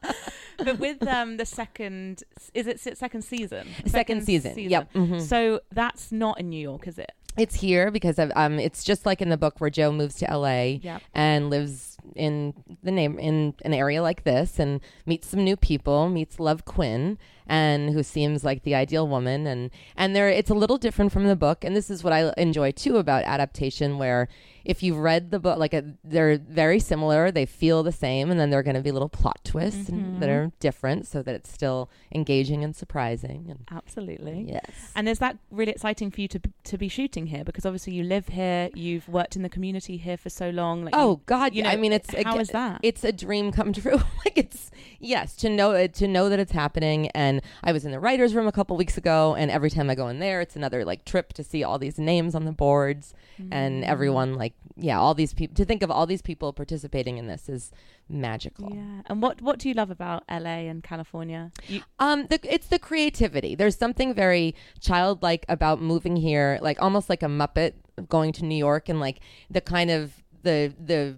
but 0.58 0.78
with 0.78 1.06
um, 1.06 1.36
the 1.36 1.46
second, 1.46 2.22
is 2.54 2.66
it 2.66 2.80
second 2.98 3.22
season? 3.22 3.66
Second 3.86 4.24
season. 4.24 4.58
Yep. 4.58 4.92
Mhm. 4.94 5.20
So 5.20 5.60
that's 5.72 6.12
not 6.12 6.38
in 6.40 6.48
New 6.50 6.60
York, 6.60 6.86
is 6.86 6.98
it? 6.98 7.12
It's 7.36 7.54
here 7.56 7.90
because 7.90 8.18
of 8.18 8.32
um. 8.34 8.58
It's 8.58 8.82
just 8.84 9.06
like 9.06 9.22
in 9.22 9.28
the 9.28 9.36
book 9.36 9.60
where 9.60 9.70
Joe 9.70 9.92
moves 9.92 10.16
to 10.16 10.28
L.A. 10.30 10.80
Yep. 10.82 11.02
and 11.14 11.48
lives 11.48 11.89
in 12.16 12.54
the 12.82 12.90
name 12.90 13.18
in 13.18 13.54
an 13.64 13.74
area 13.74 14.02
like 14.02 14.24
this 14.24 14.58
and 14.58 14.80
meets 15.06 15.28
some 15.28 15.44
new 15.44 15.56
people. 15.56 16.08
Meets 16.08 16.40
Love 16.40 16.64
Quinn 16.64 17.18
and 17.46 17.90
who 17.90 18.02
seems 18.02 18.44
like 18.44 18.62
the 18.62 18.74
ideal 18.74 19.08
woman 19.08 19.46
and 19.46 19.70
and 19.96 20.14
there 20.14 20.28
it's 20.28 20.50
a 20.50 20.54
little 20.54 20.78
different 20.78 21.10
from 21.12 21.26
the 21.26 21.34
book 21.34 21.64
and 21.64 21.74
this 21.74 21.90
is 21.90 22.04
what 22.04 22.12
I 22.12 22.32
enjoy 22.38 22.70
too 22.70 22.96
about 22.96 23.24
adaptation 23.24 23.98
where 23.98 24.28
if 24.64 24.82
you've 24.82 24.98
read 24.98 25.30
the 25.30 25.38
book, 25.38 25.58
like 25.58 25.74
a, 25.74 25.84
they're 26.04 26.38
very 26.38 26.78
similar, 26.78 27.30
they 27.30 27.46
feel 27.46 27.82
the 27.82 27.92
same, 27.92 28.30
and 28.30 28.38
then 28.38 28.50
there 28.50 28.60
are 28.60 28.62
going 28.62 28.76
to 28.76 28.82
be 28.82 28.90
little 28.92 29.08
plot 29.08 29.40
twists 29.44 29.88
and, 29.88 30.20
that 30.20 30.28
mm-hmm. 30.28 30.48
are 30.48 30.52
different, 30.60 31.06
so 31.06 31.22
that 31.22 31.34
it's 31.34 31.52
still 31.52 31.90
engaging 32.14 32.64
and 32.64 32.74
surprising. 32.74 33.46
And 33.48 33.66
Absolutely. 33.70 34.46
yes, 34.48 34.92
And 34.94 35.08
is 35.08 35.18
that 35.18 35.38
really 35.50 35.72
exciting 35.72 36.10
for 36.10 36.20
you 36.20 36.28
to 36.28 36.40
to 36.64 36.78
be 36.78 36.88
shooting 36.88 37.26
here? 37.26 37.44
Because 37.44 37.64
obviously 37.66 37.94
you 37.94 38.04
live 38.04 38.28
here, 38.28 38.70
you've 38.74 39.08
worked 39.08 39.36
in 39.36 39.42
the 39.42 39.48
community 39.48 39.96
here 39.96 40.16
for 40.16 40.30
so 40.30 40.50
long. 40.50 40.84
Like 40.84 40.94
oh 40.96 41.12
you, 41.12 41.20
God, 41.26 41.54
you 41.54 41.62
know, 41.62 41.70
I 41.70 41.76
mean, 41.76 41.92
it's 41.92 42.12
how 42.14 42.32
aga- 42.32 42.40
is 42.40 42.48
that? 42.48 42.80
it's 42.82 43.04
a 43.04 43.12
dream 43.12 43.52
come 43.52 43.72
true. 43.80 43.96
like 44.24 44.36
it's 44.36 44.70
yes 44.98 45.36
to 45.36 45.48
know 45.48 45.72
uh, 45.72 45.88
to 45.88 46.06
know 46.08 46.28
that 46.28 46.38
it's 46.38 46.52
happening. 46.52 47.08
And 47.08 47.40
I 47.64 47.72
was 47.72 47.84
in 47.84 47.92
the 47.92 48.00
writers' 48.00 48.34
room 48.34 48.46
a 48.46 48.52
couple 48.52 48.76
weeks 48.76 48.96
ago, 48.98 49.34
and 49.34 49.50
every 49.50 49.70
time 49.70 49.88
I 49.90 49.94
go 49.94 50.08
in 50.08 50.18
there, 50.18 50.40
it's 50.40 50.56
another 50.56 50.84
like 50.84 51.04
trip 51.04 51.32
to 51.34 51.44
see 51.44 51.64
all 51.64 51.78
these 51.78 51.98
names 51.98 52.34
on 52.34 52.44
the 52.44 52.52
boards 52.52 53.14
and 53.50 53.82
Mm. 53.82 53.86
everyone 53.86 54.34
like 54.34 54.49
yeah, 54.76 54.98
all 54.98 55.14
these 55.14 55.34
people. 55.34 55.54
To 55.56 55.64
think 55.64 55.82
of 55.82 55.90
all 55.90 56.06
these 56.06 56.22
people 56.22 56.52
participating 56.52 57.18
in 57.18 57.26
this 57.26 57.48
is 57.48 57.70
magical. 58.08 58.70
Yeah. 58.74 59.02
And 59.06 59.22
what 59.22 59.42
what 59.42 59.58
do 59.58 59.68
you 59.68 59.74
love 59.74 59.90
about 59.90 60.24
LA 60.30 60.68
and 60.70 60.82
California? 60.82 61.52
You, 61.68 61.82
Um, 61.98 62.26
the, 62.28 62.40
it's 62.42 62.68
the 62.68 62.78
creativity. 62.78 63.54
There's 63.54 63.76
something 63.76 64.14
very 64.14 64.54
childlike 64.80 65.44
about 65.48 65.80
moving 65.80 66.16
here, 66.16 66.58
like 66.62 66.80
almost 66.80 67.08
like 67.10 67.22
a 67.22 67.26
Muppet 67.26 67.74
going 68.08 68.32
to 68.34 68.44
New 68.44 68.56
York, 68.56 68.88
and 68.88 69.00
like 69.00 69.20
the 69.50 69.60
kind 69.60 69.90
of 69.90 70.22
the 70.42 70.74
the 70.78 71.16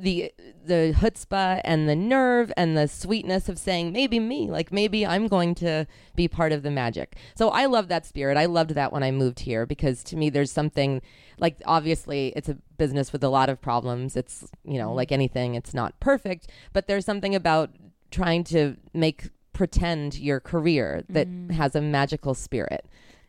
the 0.00 0.32
the 0.64 0.94
chutzpah 0.98 1.60
and 1.64 1.88
the 1.88 1.96
nerve 1.96 2.52
and 2.56 2.76
the 2.76 2.88
sweetness 2.88 3.48
of 3.48 3.58
saying 3.58 3.92
maybe 3.92 4.18
me, 4.18 4.50
like 4.50 4.72
maybe 4.72 5.06
I'm 5.06 5.28
going 5.28 5.54
to 5.56 5.86
be 6.14 6.28
part 6.28 6.52
of 6.52 6.62
the 6.62 6.70
magic. 6.70 7.16
So 7.34 7.50
I 7.50 7.66
love 7.66 7.88
that 7.88 8.06
spirit. 8.06 8.36
I 8.36 8.46
loved 8.46 8.70
that 8.70 8.92
when 8.92 9.02
I 9.02 9.10
moved 9.10 9.40
here 9.40 9.66
because 9.66 10.02
to 10.04 10.16
me 10.16 10.30
there's 10.30 10.50
something 10.50 11.02
like 11.38 11.60
obviously 11.64 12.32
it's 12.36 12.48
a 12.48 12.56
business 12.78 13.12
with 13.12 13.22
a 13.24 13.28
lot 13.28 13.48
of 13.48 13.60
problems. 13.60 14.16
It's 14.16 14.46
you 14.64 14.78
know 14.78 14.92
like 14.92 15.12
anything, 15.12 15.54
it's 15.54 15.74
not 15.74 15.98
perfect, 16.00 16.48
but 16.72 16.86
there's 16.86 17.04
something 17.04 17.34
about 17.34 17.70
trying 18.10 18.44
to 18.44 18.76
make 18.92 19.30
pretend 19.52 20.18
your 20.18 20.40
career 20.40 21.04
that 21.08 21.28
mm-hmm. 21.28 21.50
has 21.50 21.74
a 21.74 21.80
magical 21.80 22.34
spirit. 22.34 22.86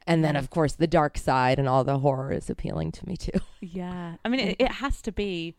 And 0.07 0.23
then, 0.23 0.35
of 0.35 0.49
course, 0.49 0.73
the 0.73 0.87
dark 0.87 1.17
side 1.17 1.59
and 1.59 1.69
all 1.69 1.83
the 1.83 1.99
horror 1.99 2.31
is 2.31 2.49
appealing 2.49 2.91
to 2.93 3.07
me 3.07 3.17
too. 3.17 3.39
yeah. 3.61 4.15
I 4.25 4.29
mean, 4.29 4.39
it, 4.39 4.55
it 4.59 4.71
has 4.71 5.01
to 5.03 5.11
be. 5.11 5.55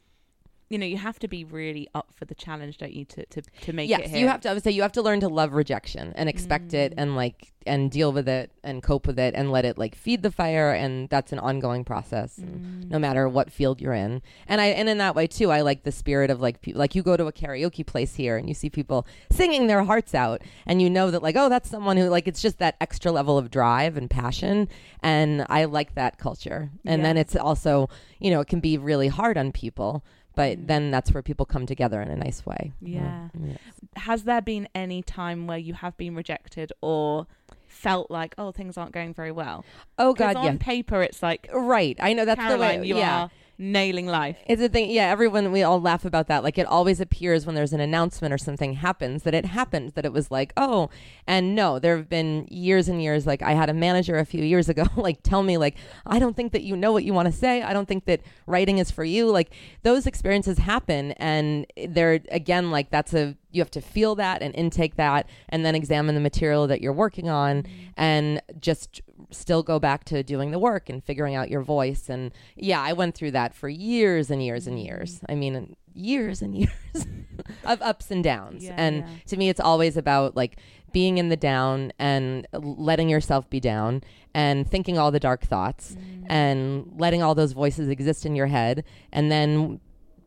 You 0.72 0.78
know, 0.78 0.87
you 0.87 0.96
have 0.96 1.18
to 1.18 1.28
be 1.28 1.44
really 1.44 1.87
up 1.94 2.14
for 2.14 2.24
the 2.24 2.35
challenge, 2.35 2.78
don't 2.78 2.94
you, 2.94 3.04
to 3.04 3.26
to, 3.26 3.42
to 3.42 3.72
make 3.74 3.90
it 3.90 4.00
yes, 4.00 4.11
here? 4.11 4.20
you 4.20 4.28
have 4.28 4.40
to. 4.40 4.48
I 4.48 4.54
would 4.54 4.64
say 4.64 4.70
you 4.70 4.80
have 4.80 4.92
to 4.92 5.02
learn 5.02 5.20
to 5.20 5.28
love 5.28 5.52
rejection 5.52 6.14
and 6.16 6.30
expect 6.30 6.72
it, 6.72 6.92
mm. 6.92 6.94
and 6.96 7.14
like 7.14 7.52
and 7.66 7.90
deal 7.90 8.11
with 8.11 8.26
it 8.26 8.50
and 8.64 8.82
cope 8.82 9.06
with 9.06 9.18
it, 9.18 9.35
and 9.37 9.52
let 9.52 9.66
it 9.66 9.76
like 9.76 9.94
feed 9.94 10.22
the 10.22 10.30
fire. 10.30 10.72
And 10.72 11.11
that's 11.11 11.30
an 11.30 11.38
ongoing 11.38 11.85
process, 11.85 12.38
and 12.38 12.85
mm. 12.87 12.90
no 12.90 12.98
matter 12.98 13.28
what 13.28 13.52
field 13.52 13.82
you're 13.82 13.92
in. 13.92 14.22
And 14.48 14.62
I 14.62 14.68
and 14.68 14.88
in 14.88 14.96
that 14.96 15.14
way 15.14 15.26
too, 15.26 15.50
I 15.50 15.61
like 15.61 15.82
the 15.82 15.92
spirit 15.92 16.30
of 16.30 16.40
like 16.40 16.62
pe- 16.62 16.72
like 16.72 16.94
you 16.94 17.02
go 17.02 17.18
to 17.18 17.26
a 17.26 17.32
karaoke 17.32 17.85
place 17.85 18.14
here 18.14 18.38
and 18.38 18.48
you 18.48 18.54
see 18.54 18.70
people 18.70 19.06
singing 19.30 19.66
their 19.66 19.85
hearts 19.85 20.14
out, 20.14 20.40
and 20.64 20.80
you 20.80 20.88
know 20.88 21.11
that 21.11 21.22
like 21.22 21.37
oh 21.37 21.50
that's 21.50 21.68
someone 21.68 21.98
who 21.98 22.08
like 22.08 22.26
it's 22.26 22.40
just 22.40 22.58
that 22.61 22.76
extra 22.80 23.12
level 23.12 23.37
of 23.37 23.50
drive 23.50 23.98
and 23.98 24.08
passion, 24.08 24.70
and 25.02 25.44
I 25.50 25.66
like 25.66 25.96
that 25.96 26.16
culture. 26.16 26.70
And 26.87 27.04
then 27.04 27.18
it's 27.18 27.37
also 27.37 27.90
you 28.20 28.30
know 28.30 28.40
it 28.40 28.48
can 28.48 28.61
be 28.61 28.78
really 28.78 29.08
hard 29.08 29.37
on 29.37 29.52
people. 29.52 30.02
But 30.34 30.58
mm. 30.58 30.66
then 30.66 30.90
that's 30.90 31.12
where 31.12 31.22
people 31.22 31.46
come 31.46 31.66
together 31.66 32.00
in 32.00 32.08
a 32.08 32.16
nice 32.16 32.44
way. 32.46 32.72
Yeah. 32.80 33.28
Mm. 33.38 33.50
Yeah. 33.50 33.56
Has 33.96 34.24
there 34.24 34.40
been 34.40 34.68
any 34.74 35.02
time 35.02 35.46
where 35.46 35.58
you 35.58 35.74
have 35.74 35.96
been 35.96 36.14
rejected 36.14 36.72
or 36.80 37.26
felt 37.66 38.10
like, 38.10 38.34
oh, 38.38 38.52
things 38.52 38.76
aren't 38.76 38.92
going 38.92 39.12
very 39.12 39.32
well? 39.32 39.64
Oh 39.98 40.14
God, 40.14 40.36
on 40.36 40.44
yeah. 40.44 40.56
paper, 40.58 41.02
it's 41.02 41.22
like, 41.22 41.48
Right. 41.52 41.96
I 42.00 42.12
know 42.12 42.24
that's 42.24 42.40
Caroline, 42.40 42.76
the 42.76 42.82
way. 42.82 42.88
you 42.88 42.96
yeah. 42.96 43.22
are 43.24 43.30
nailing 43.62 44.07
life. 44.07 44.37
It's 44.46 44.61
a 44.61 44.68
thing. 44.68 44.90
Yeah, 44.90 45.07
everyone, 45.07 45.53
we 45.53 45.62
all 45.62 45.81
laugh 45.81 46.05
about 46.05 46.27
that. 46.27 46.42
Like, 46.42 46.59
it 46.59 46.66
always 46.66 47.01
appears 47.01 47.46
when 47.46 47.55
there's 47.55 47.72
an 47.72 47.81
announcement 47.81 48.35
or 48.35 48.38
something 48.38 48.75
happens 48.75 49.22
that 49.22 49.35
it 49.35 49.46
happened, 49.46 49.92
that 49.92 50.05
it 50.05 50.12
was 50.12 50.31
like, 50.31 50.53
oh, 50.57 50.90
and 51.27 51.55
no, 51.55 51.79
there 51.79 51.96
have 51.96 52.09
been 52.09 52.46
years 52.51 52.88
and 52.88 53.03
years. 53.03 53.27
Like, 53.27 53.40
I 53.40 53.53
had 53.53 53.70
a 53.70 53.75
manager 53.75 54.18
a 54.18 54.25
few 54.25 54.44
years 54.44 54.68
ago, 54.68 54.85
like, 54.96 55.22
tell 55.22 55.42
me, 55.42 55.57
like, 55.57 55.77
I 56.05 56.18
don't 56.18 56.35
think 56.35 56.53
that 56.53 56.62
you 56.62 56.77
know 56.77 56.92
what 56.92 57.05
you 57.05 57.14
want 57.14 57.27
to 57.27 57.33
say. 57.33 57.62
I 57.62 57.72
don't 57.72 57.87
think 57.87 58.05
that 58.07 58.20
writing 58.46 58.79
is 58.79 58.90
for 58.90 59.05
you. 59.05 59.31
Like, 59.31 59.53
those 59.83 60.07
experiences 60.07 60.59
happen. 60.59 61.12
And 61.12 61.66
they're, 61.88 62.20
again, 62.31 62.70
like, 62.70 62.90
that's 62.90 63.14
a, 63.14 63.37
you 63.52 63.60
have 63.60 63.70
to 63.70 63.80
feel 63.80 64.14
that 64.16 64.42
and 64.42 64.54
intake 64.54 64.96
that 64.96 65.28
and 65.48 65.64
then 65.64 65.74
examine 65.74 66.14
the 66.14 66.20
material 66.20 66.66
that 66.66 66.80
you're 66.80 66.92
working 66.92 67.28
on 67.28 67.62
mm-hmm. 67.62 67.72
and 67.96 68.42
just 68.60 69.02
still 69.30 69.62
go 69.62 69.78
back 69.78 70.04
to 70.04 70.22
doing 70.22 70.50
the 70.50 70.58
work 70.58 70.88
and 70.88 71.04
figuring 71.04 71.34
out 71.34 71.50
your 71.50 71.62
voice. 71.62 72.08
And 72.08 72.32
yeah 72.56 72.80
i 72.80 72.92
went 72.92 73.14
through 73.14 73.32
that 73.32 73.54
for 73.54 73.68
years 73.68 74.30
and 74.30 74.42
years 74.42 74.66
and 74.66 74.76
mm-hmm. 74.76 74.86
years. 74.86 75.20
I 75.28 75.34
mean 75.34 75.76
years 75.94 76.42
and 76.42 76.56
years 76.58 76.72
of 77.64 77.80
ups 77.82 78.10
and 78.10 78.24
downs. 78.24 78.64
Yeah, 78.64 78.74
and 78.76 78.96
yeah. 78.98 79.06
to 79.26 79.36
me 79.36 79.48
it's 79.48 79.60
always 79.60 79.96
about 79.96 80.36
like 80.36 80.58
being 80.92 81.18
in 81.18 81.28
the 81.28 81.36
down 81.36 81.92
and 81.98 82.46
letting 82.52 83.08
yourself 83.08 83.48
be 83.48 83.60
down 83.60 84.02
and 84.34 84.68
thinking 84.68 84.98
all 84.98 85.10
the 85.10 85.20
dark 85.20 85.42
thoughts 85.42 85.96
mm-hmm. 85.98 86.30
and 86.30 86.92
letting 86.98 87.22
all 87.22 87.34
those 87.34 87.52
voices 87.52 87.88
exist 87.88 88.24
in 88.26 88.36
your 88.36 88.46
head. 88.46 88.84
And 89.10 89.30
then 89.30 89.80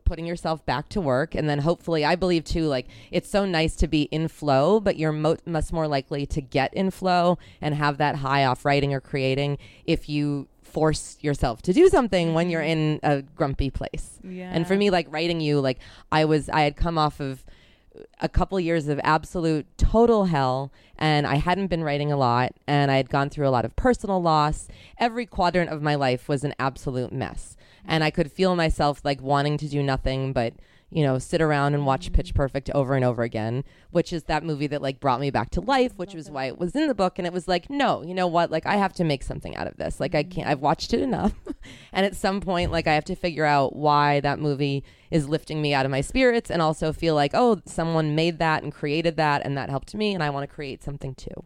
putting 0.06 0.24
yourself 0.24 0.64
back 0.64 0.88
to 0.88 1.00
work 1.00 1.34
and 1.34 1.48
then 1.50 1.58
hopefully 1.58 2.04
i 2.04 2.14
believe 2.16 2.44
too 2.44 2.66
like 2.66 2.86
it's 3.10 3.28
so 3.28 3.44
nice 3.44 3.76
to 3.76 3.86
be 3.86 4.02
in 4.04 4.28
flow 4.28 4.80
but 4.80 4.96
you're 4.96 5.12
mo- 5.12 5.36
much 5.44 5.72
more 5.72 5.86
likely 5.86 6.24
to 6.24 6.40
get 6.40 6.72
in 6.72 6.90
flow 6.90 7.36
and 7.60 7.74
have 7.74 7.98
that 7.98 8.16
high 8.16 8.44
off 8.44 8.64
writing 8.64 8.94
or 8.94 9.00
creating 9.00 9.58
if 9.84 10.08
you 10.08 10.48
force 10.62 11.18
yourself 11.20 11.60
to 11.62 11.72
do 11.72 11.88
something 11.88 12.32
when 12.34 12.48
you're 12.50 12.62
in 12.62 13.00
a 13.02 13.20
grumpy 13.22 13.68
place 13.70 14.18
Yeah. 14.24 14.50
and 14.52 14.66
for 14.66 14.76
me 14.76 14.90
like 14.90 15.06
writing 15.10 15.40
you 15.40 15.60
like 15.60 15.78
i 16.10 16.24
was 16.24 16.48
i 16.48 16.62
had 16.62 16.76
come 16.76 16.96
off 16.96 17.20
of 17.20 17.44
a 18.20 18.28
couple 18.28 18.60
years 18.60 18.88
of 18.88 19.00
absolute 19.02 19.66
total 19.78 20.26
hell 20.26 20.70
and 20.98 21.26
I 21.26 21.36
hadn't 21.36 21.68
been 21.68 21.82
writing 21.82 22.12
a 22.12 22.16
lot 22.18 22.52
and 22.66 22.90
I 22.90 22.96
had 22.98 23.08
gone 23.08 23.30
through 23.30 23.48
a 23.48 23.50
lot 23.50 23.64
of 23.64 23.74
personal 23.74 24.20
loss. 24.20 24.68
Every 24.98 25.24
quadrant 25.24 25.70
of 25.70 25.80
my 25.80 25.94
life 25.94 26.28
was 26.28 26.44
an 26.44 26.52
absolute 26.58 27.10
mess. 27.10 27.55
And 27.86 28.04
I 28.04 28.10
could 28.10 28.30
feel 28.30 28.56
myself 28.56 29.00
like 29.04 29.20
wanting 29.20 29.58
to 29.58 29.68
do 29.68 29.82
nothing 29.82 30.32
but, 30.32 30.54
you 30.90 31.02
know, 31.02 31.18
sit 31.18 31.40
around 31.40 31.74
and 31.74 31.86
watch 31.86 32.12
Pitch 32.12 32.28
mm-hmm. 32.28 32.36
Perfect 32.36 32.70
over 32.70 32.94
and 32.94 33.04
over 33.04 33.22
again, 33.22 33.64
which 33.90 34.12
is 34.12 34.24
that 34.24 34.44
movie 34.44 34.66
that 34.68 34.82
like 34.82 35.00
brought 35.00 35.20
me 35.20 35.30
back 35.30 35.50
to 35.50 35.60
life, 35.60 35.92
which 35.96 36.14
was 36.14 36.30
why 36.30 36.46
it 36.46 36.58
was 36.58 36.74
in 36.74 36.88
the 36.88 36.94
book 36.94 37.18
and 37.18 37.26
it 37.26 37.32
was 37.32 37.48
like, 37.48 37.70
no, 37.70 38.02
you 38.02 38.14
know 38.14 38.26
what? 38.26 38.50
Like 38.50 38.66
I 38.66 38.76
have 38.76 38.92
to 38.94 39.04
make 39.04 39.22
something 39.22 39.56
out 39.56 39.66
of 39.66 39.76
this. 39.76 40.00
Like 40.00 40.14
I 40.14 40.22
can't 40.22 40.48
I've 40.48 40.60
watched 40.60 40.92
it 40.92 41.00
enough. 41.00 41.32
and 41.92 42.06
at 42.06 42.16
some 42.16 42.40
point 42.40 42.72
like 42.72 42.86
I 42.86 42.94
have 42.94 43.04
to 43.06 43.16
figure 43.16 43.44
out 43.44 43.76
why 43.76 44.20
that 44.20 44.38
movie 44.38 44.84
is 45.10 45.28
lifting 45.28 45.62
me 45.62 45.74
out 45.74 45.84
of 45.84 45.90
my 45.90 46.00
spirits 46.00 46.50
and 46.50 46.60
also 46.60 46.92
feel 46.92 47.14
like, 47.14 47.32
oh, 47.34 47.60
someone 47.64 48.14
made 48.14 48.38
that 48.38 48.62
and 48.62 48.72
created 48.72 49.16
that 49.16 49.42
and 49.44 49.56
that 49.56 49.70
helped 49.70 49.94
me 49.94 50.14
and 50.14 50.22
I 50.22 50.30
want 50.30 50.48
to 50.48 50.54
create 50.54 50.82
something 50.82 51.14
too. 51.14 51.44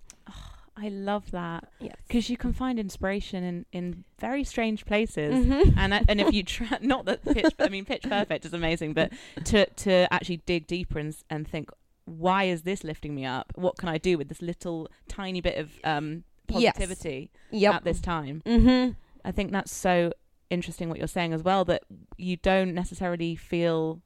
I 0.81 0.89
love 0.89 1.31
that 1.33 1.69
Yes. 1.79 1.95
because 2.09 2.31
you 2.31 2.37
can 2.37 2.53
find 2.53 2.79
inspiration 2.79 3.45
in, 3.45 3.67
in 3.73 4.05
very 4.19 4.45
strange 4.45 4.87
places, 4.87 5.35
Mm-hmm. 5.47 5.79
and 5.79 5.95
I- 5.95 6.05
and 6.09 6.21
if 6.21 6.33
you 6.33 6.43
try, 6.43 6.79
not 6.83 7.05
that 7.05 7.25
pitch, 7.25 7.53
I 7.59 7.69
mean, 7.69 7.85
Pitch 7.85 8.03
Perfect 8.03 8.45
is 8.47 8.55
amazing, 8.55 8.95
but 8.95 9.13
to 9.45 9.67
to 9.67 10.13
actually 10.13 10.39
dig 10.47 10.67
deeper 10.67 10.99
and 10.99 11.15
and 11.29 11.47
think, 11.47 11.71
why 12.07 12.45
is 12.45 12.63
this 12.63 12.83
lifting 12.85 13.15
me 13.15 13.25
up? 13.27 13.53
What 13.55 13.77
can 13.77 13.89
I 13.89 13.99
do 13.99 14.17
with 14.19 14.29
this 14.29 14.41
little 14.43 14.89
tiny 15.09 15.41
bit 15.41 15.59
of 15.59 15.71
um, 15.85 16.25
Yes. 16.49 16.73
positivity 16.77 17.31
Yep. 17.53 17.75
at 17.75 17.85
this 17.85 18.01
time? 18.01 18.43
Mhm. 18.47 18.97
I 19.25 19.31
think 19.33 19.53
that's 19.53 19.73
so 19.73 20.13
interesting 20.49 20.89
what 20.89 20.99
you're 20.99 21.07
saying 21.07 21.33
as 21.33 21.43
well 21.45 21.65
that 21.67 21.83
you 22.17 22.37
don't 22.37 22.75
necessarily 22.75 23.37
feel 23.37 24.01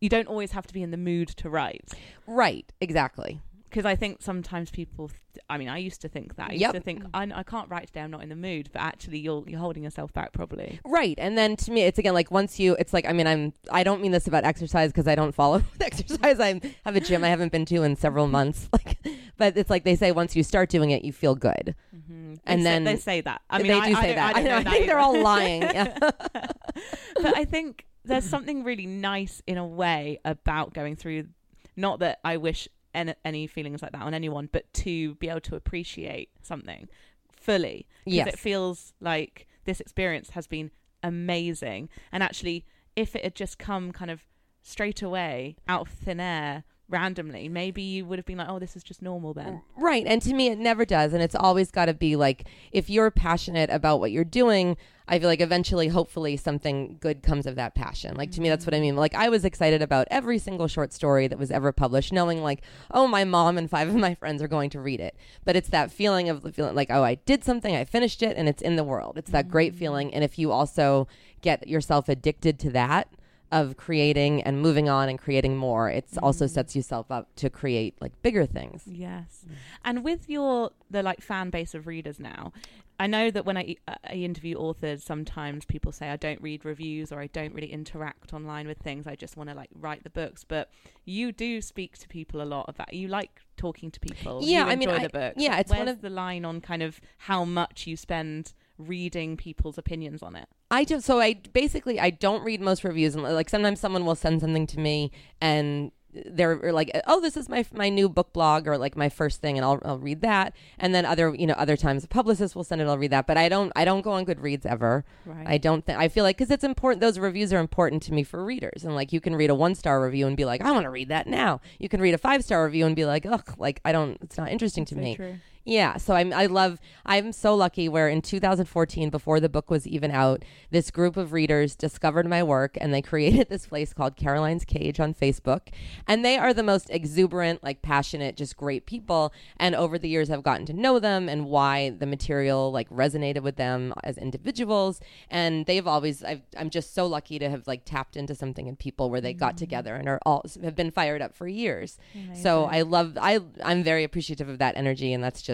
you 0.00 0.08
don't 0.08 0.26
always 0.28 0.52
have 0.52 0.66
to 0.66 0.72
be 0.74 0.82
in 0.82 0.90
the 0.90 0.96
mood 0.96 1.28
to 1.28 1.50
write 1.50 1.92
Right, 2.26 2.72
exactly. 2.80 3.40
Because 3.72 3.86
I 3.86 3.96
think 3.96 4.20
sometimes 4.20 4.70
people 4.70 5.08
th- 5.08 5.18
I 5.48 5.56
mean 5.56 5.68
I 5.70 5.78
used 5.78 6.02
to 6.02 6.08
think 6.08 6.36
that 6.36 6.50
I 6.50 6.52
used 6.52 6.60
Yep. 6.60 6.72
to 6.74 6.80
think 6.80 7.02
I, 7.14 7.22
I 7.34 7.42
can't 7.42 7.68
write 7.70 7.86
today 7.86 8.02
I'm 8.02 8.10
not 8.10 8.22
in 8.22 8.28
the 8.28 8.36
mood 8.36 8.68
but 8.72 8.82
actually 8.82 9.18
you're 9.18 9.42
you're 9.48 9.58
holding 9.60 9.82
yourself 9.82 10.12
back 10.12 10.32
probably 10.32 10.78
Right. 10.84 11.18
And 11.18 11.38
then 11.38 11.56
to 11.56 11.72
me, 11.72 11.80
it's 11.82 11.98
again 11.98 12.12
like 12.14 12.30
once 12.30 12.60
you, 12.60 12.74
it's 12.78 12.92
like, 12.92 13.06
I 13.08 13.12
mean, 13.12 13.26
I'm, 13.26 13.52
I 13.70 13.82
don't 13.82 14.02
mean 14.02 14.12
this 14.12 14.26
about 14.26 14.44
exercise 14.44 14.90
because 14.92 15.08
I 15.08 15.14
don't 15.14 15.32
follow 15.34 15.62
exercise. 15.80 16.38
I 16.38 16.60
have 16.84 16.96
a 16.96 17.00
gym 17.00 17.24
I 17.24 17.28
haven't 17.28 17.50
been 17.50 17.64
to 17.66 17.82
in 17.82 17.96
several 17.96 18.26
months. 18.28 18.68
Like, 18.84 18.98
but 19.38 19.56
it's 19.56 19.70
like 19.70 19.84
they 19.84 19.96
say 19.96 20.12
once 20.12 20.36
you 20.36 20.42
start 20.42 20.68
doing 20.68 20.90
it, 20.90 21.04
you 21.04 21.12
feel 21.12 21.34
good. 21.34 21.74
mm-hmm. 21.96 22.34
And 22.46 22.60
they 22.60 22.64
then- 22.64 22.84
say, 22.84 22.92
they 22.92 23.00
say 23.00 23.20
that 23.22 23.40
I 23.50 23.58
mean 23.58 23.66
they 23.68 23.80
I, 23.80 23.88
do 23.88 23.94
say 23.96 24.14
that. 24.14 24.36
I, 24.36 24.42
know. 24.42 24.56
I 24.56 24.62
think 24.64 24.76
that 24.80 24.86
they're 24.86 24.98
all 24.98 25.18
lying. 25.32 25.62
Yeah. 25.62 25.98
but 26.00 27.36
I 27.36 27.44
think 27.44 27.86
there's 28.04 28.24
something 28.24 28.64
really 28.64 28.86
nice 28.86 29.42
in 29.46 29.56
a 29.58 29.66
way 29.66 30.18
about 30.24 30.74
going 30.74 30.96
through. 30.96 31.28
Not 31.76 32.00
that 32.00 32.18
I 32.24 32.36
wish 32.36 32.68
any, 32.94 33.14
any 33.24 33.46
feelings 33.46 33.82
like 33.82 33.92
that 33.92 34.02
on 34.02 34.14
anyone, 34.14 34.48
but 34.52 34.72
to 34.74 35.14
be 35.16 35.28
able 35.28 35.40
to 35.40 35.56
appreciate 35.56 36.30
something 36.42 36.88
fully. 37.34 37.86
Because 38.04 38.16
Yes. 38.16 38.28
it 38.28 38.38
feels 38.38 38.92
like 39.00 39.46
this 39.64 39.80
experience 39.80 40.30
has 40.30 40.46
been 40.46 40.70
amazing. 41.02 41.88
And 42.10 42.22
actually, 42.22 42.64
if 42.96 43.14
it 43.16 43.24
had 43.24 43.34
just 43.34 43.58
come 43.58 43.92
kind 43.92 44.10
of 44.10 44.26
straight 44.62 45.02
away 45.02 45.56
out 45.66 45.82
of 45.82 45.88
thin 45.88 46.20
air 46.20 46.64
randomly, 46.92 47.48
maybe 47.48 47.82
you 47.82 48.04
would 48.04 48.18
have 48.18 48.26
been 48.26 48.38
like, 48.38 48.48
oh, 48.48 48.58
this 48.58 48.76
is 48.76 48.84
just 48.84 49.02
normal 49.02 49.34
then. 49.34 49.62
Right. 49.76 50.04
And 50.06 50.20
to 50.22 50.34
me, 50.34 50.48
it 50.48 50.58
never 50.58 50.84
does. 50.84 51.12
And 51.12 51.22
it's 51.22 51.34
always 51.34 51.70
got 51.70 51.86
to 51.86 51.94
be 51.94 52.14
like, 52.16 52.46
if 52.70 52.90
you're 52.90 53.10
passionate 53.10 53.70
about 53.70 53.98
what 53.98 54.12
you're 54.12 54.24
doing, 54.24 54.76
I 55.08 55.18
feel 55.18 55.28
like 55.28 55.40
eventually, 55.40 55.88
hopefully, 55.88 56.36
something 56.36 56.98
good 57.00 57.22
comes 57.22 57.46
of 57.46 57.56
that 57.56 57.74
passion. 57.74 58.14
Like 58.16 58.30
to 58.32 58.40
me, 58.40 58.48
that's 58.48 58.64
what 58.64 58.74
I 58.74 58.76
mm-hmm. 58.76 58.82
mean. 58.82 58.96
Like 58.96 59.14
I 59.14 59.28
was 59.28 59.44
excited 59.44 59.82
about 59.82 60.06
every 60.10 60.38
single 60.38 60.68
short 60.68 60.92
story 60.92 61.26
that 61.26 61.38
was 61.38 61.50
ever 61.50 61.72
published, 61.72 62.12
knowing 62.12 62.42
like, 62.42 62.62
oh, 62.90 63.06
my 63.06 63.24
mom 63.24 63.58
and 63.58 63.68
five 63.68 63.88
of 63.88 63.96
my 63.96 64.14
friends 64.14 64.42
are 64.42 64.48
going 64.48 64.70
to 64.70 64.80
read 64.80 65.00
it. 65.00 65.16
But 65.44 65.56
it's 65.56 65.70
that 65.70 65.90
feeling 65.90 66.28
of 66.28 66.42
the 66.42 66.52
feeling 66.52 66.74
like, 66.74 66.90
oh, 66.90 67.02
I 67.02 67.16
did 67.16 67.44
something, 67.44 67.74
I 67.74 67.84
finished 67.84 68.22
it, 68.22 68.36
and 68.36 68.48
it's 68.48 68.62
in 68.62 68.76
the 68.76 68.84
world. 68.84 69.18
It's 69.18 69.30
that 69.32 69.48
great 69.50 69.72
mm-hmm. 69.72 69.78
feeling. 69.80 70.14
And 70.14 70.22
if 70.22 70.38
you 70.38 70.52
also 70.52 71.08
get 71.40 71.66
yourself 71.66 72.08
addicted 72.08 72.58
to 72.60 72.70
that 72.70 73.08
of 73.52 73.76
creating 73.76 74.42
and 74.42 74.60
moving 74.60 74.88
on 74.88 75.08
and 75.08 75.18
creating 75.18 75.56
more, 75.56 75.88
it 75.90 76.06
also 76.22 76.46
sets 76.48 76.74
yourself 76.74 77.10
up 77.10 77.28
to 77.36 77.48
create 77.50 77.94
like 78.00 78.20
bigger 78.22 78.46
things. 78.46 78.82
Yes. 78.86 79.44
And 79.84 80.02
with 80.02 80.28
your 80.28 80.70
the 80.90 81.02
like 81.02 81.20
fan 81.20 81.50
base 81.50 81.74
of 81.74 81.86
readers 81.86 82.18
now, 82.18 82.52
I 82.98 83.06
know 83.08 83.30
that 83.30 83.44
when 83.44 83.56
I, 83.56 83.76
uh, 83.88 83.94
I 84.08 84.14
interview 84.14 84.56
authors, 84.56 85.02
sometimes 85.02 85.64
people 85.64 85.92
say 85.92 86.08
I 86.10 86.16
don't 86.16 86.40
read 86.40 86.64
reviews 86.64 87.10
or 87.12 87.20
I 87.20 87.26
don't 87.26 87.52
really 87.54 87.72
interact 87.72 88.32
online 88.32 88.66
with 88.68 88.78
things. 88.78 89.06
I 89.06 89.16
just 89.16 89.36
want 89.36 89.50
to 89.50 89.56
like 89.56 89.70
write 89.74 90.04
the 90.04 90.10
books. 90.10 90.44
But 90.44 90.70
you 91.04 91.32
do 91.32 91.60
speak 91.60 91.98
to 91.98 92.08
people 92.08 92.40
a 92.42 92.44
lot 92.44 92.68
of 92.68 92.76
that. 92.76 92.92
You 92.94 93.08
like 93.08 93.40
talking 93.56 93.90
to 93.90 94.00
people. 94.00 94.40
Yeah, 94.42 94.66
You 94.66 94.70
I 94.72 94.76
mean, 94.76 94.88
enjoy 94.88 95.00
I- 95.00 95.06
the 95.06 95.08
books. 95.10 95.34
yeah, 95.38 95.58
it's 95.58 95.70
Where's 95.70 95.78
one 95.80 95.88
of- 95.88 96.00
the 96.00 96.10
line 96.10 96.44
on 96.44 96.60
kind 96.60 96.82
of 96.82 97.00
how 97.18 97.44
much 97.44 97.86
you 97.86 97.96
spend 97.96 98.52
reading 98.78 99.36
people's 99.36 99.78
opinions 99.78 100.22
on 100.22 100.34
it. 100.36 100.48
I 100.72 100.84
just 100.84 101.06
so 101.06 101.20
I 101.20 101.34
basically 101.52 102.00
I 102.00 102.08
don't 102.10 102.42
read 102.42 102.60
most 102.62 102.82
reviews 102.82 103.14
and 103.14 103.22
like 103.22 103.50
sometimes 103.50 103.78
someone 103.78 104.06
will 104.06 104.14
send 104.14 104.40
something 104.40 104.66
to 104.68 104.80
me 104.80 105.12
and 105.40 105.92
they're 106.26 106.72
like 106.72 106.90
oh 107.06 107.20
this 107.20 107.36
is 107.38 107.48
my 107.48 107.64
my 107.72 107.88
new 107.88 108.06
book 108.08 108.32
blog 108.32 108.66
or 108.68 108.76
like 108.76 108.96
my 108.96 109.08
first 109.08 109.40
thing 109.40 109.56
and 109.58 109.64
I'll 109.66 109.80
I'll 109.84 109.98
read 109.98 110.22
that. 110.22 110.54
And 110.78 110.94
then 110.94 111.04
other 111.04 111.34
you 111.34 111.46
know 111.46 111.54
other 111.54 111.76
times 111.76 112.04
a 112.04 112.08
publicist 112.08 112.56
will 112.56 112.64
send 112.64 112.80
it 112.80 112.86
I'll 112.86 112.96
read 112.96 113.10
that. 113.12 113.26
But 113.26 113.36
I 113.36 113.50
don't 113.50 113.70
I 113.76 113.84
don't 113.84 114.00
go 114.00 114.12
on 114.12 114.24
Goodreads 114.24 114.64
ever. 114.64 115.04
Right. 115.26 115.46
I 115.46 115.58
don't 115.58 115.84
think 115.84 115.98
I 115.98 116.08
feel 116.08 116.24
like 116.24 116.38
because 116.38 116.50
it's 116.50 116.64
important 116.64 117.02
those 117.02 117.18
reviews 117.18 117.52
are 117.52 117.60
important 117.60 118.02
to 118.04 118.14
me 118.14 118.22
for 118.24 118.42
readers. 118.42 118.82
And 118.84 118.94
like 118.94 119.12
you 119.12 119.20
can 119.20 119.36
read 119.36 119.50
a 119.50 119.54
one 119.54 119.74
star 119.74 120.02
review 120.02 120.26
and 120.26 120.38
be 120.38 120.46
like 120.46 120.62
I 120.62 120.70
want 120.72 120.84
to 120.84 120.90
read 120.90 121.08
that 121.08 121.26
now. 121.26 121.60
You 121.78 121.90
can 121.90 122.00
read 122.00 122.14
a 122.14 122.18
five 122.18 122.42
star 122.44 122.64
review 122.64 122.86
and 122.86 122.96
be 122.96 123.04
like 123.04 123.26
ugh 123.26 123.54
like 123.58 123.80
I 123.84 123.92
don't 123.92 124.16
it's 124.22 124.38
not 124.38 124.50
interesting 124.50 124.86
to 124.86 124.94
So 124.94 125.00
me. 125.00 125.16
true. 125.16 125.38
Yeah, 125.64 125.96
so 125.96 126.14
I'm 126.14 126.32
I 126.32 126.46
love 126.46 126.80
I'm 127.06 127.32
so 127.32 127.54
lucky 127.54 127.88
where 127.88 128.08
in 128.08 128.20
2014 128.20 129.10
before 129.10 129.38
the 129.38 129.48
book 129.48 129.70
was 129.70 129.86
even 129.86 130.10
out, 130.10 130.44
this 130.70 130.90
group 130.90 131.16
of 131.16 131.32
readers 131.32 131.76
discovered 131.76 132.26
my 132.26 132.42
work 132.42 132.76
and 132.80 132.92
they 132.92 133.02
created 133.12 133.48
this 133.48 133.66
place 133.66 133.92
called 133.92 134.16
Caroline's 134.16 134.64
Cage 134.64 134.98
on 134.98 135.14
Facebook, 135.14 135.68
and 136.06 136.24
they 136.24 136.36
are 136.36 136.52
the 136.52 136.62
most 136.62 136.90
exuberant, 136.90 137.62
like 137.62 137.80
passionate, 137.80 138.36
just 138.36 138.56
great 138.56 138.86
people, 138.86 139.32
and 139.56 139.74
over 139.74 139.98
the 139.98 140.08
years 140.08 140.30
I've 140.30 140.42
gotten 140.42 140.66
to 140.66 140.72
know 140.72 140.98
them 140.98 141.28
and 141.28 141.46
why 141.46 141.90
the 141.90 142.06
material 142.06 142.72
like 142.72 142.90
resonated 142.90 143.42
with 143.42 143.56
them 143.56 143.94
as 144.02 144.18
individuals, 144.18 145.00
and 145.30 145.66
they've 145.66 145.86
always 145.86 146.24
I've, 146.24 146.42
I'm 146.58 146.70
just 146.70 146.92
so 146.92 147.06
lucky 147.06 147.38
to 147.38 147.48
have 147.48 147.68
like 147.68 147.84
tapped 147.84 148.16
into 148.16 148.34
something 148.34 148.66
in 148.66 148.74
people 148.74 149.10
where 149.10 149.20
they 149.20 149.32
got 149.32 149.50
mm-hmm. 149.50 149.58
together 149.58 149.94
and 149.94 150.08
are 150.08 150.18
all 150.26 150.44
have 150.62 150.74
been 150.74 150.90
fired 150.90 151.22
up 151.22 151.36
for 151.36 151.46
years. 151.46 151.98
So 152.34 152.64
I 152.64 152.82
love 152.82 153.16
I 153.20 153.40
I'm 153.64 153.84
very 153.84 154.02
appreciative 154.02 154.48
of 154.48 154.58
that 154.58 154.76
energy 154.76 155.12
and 155.12 155.22
that's 155.22 155.40
just 155.40 155.51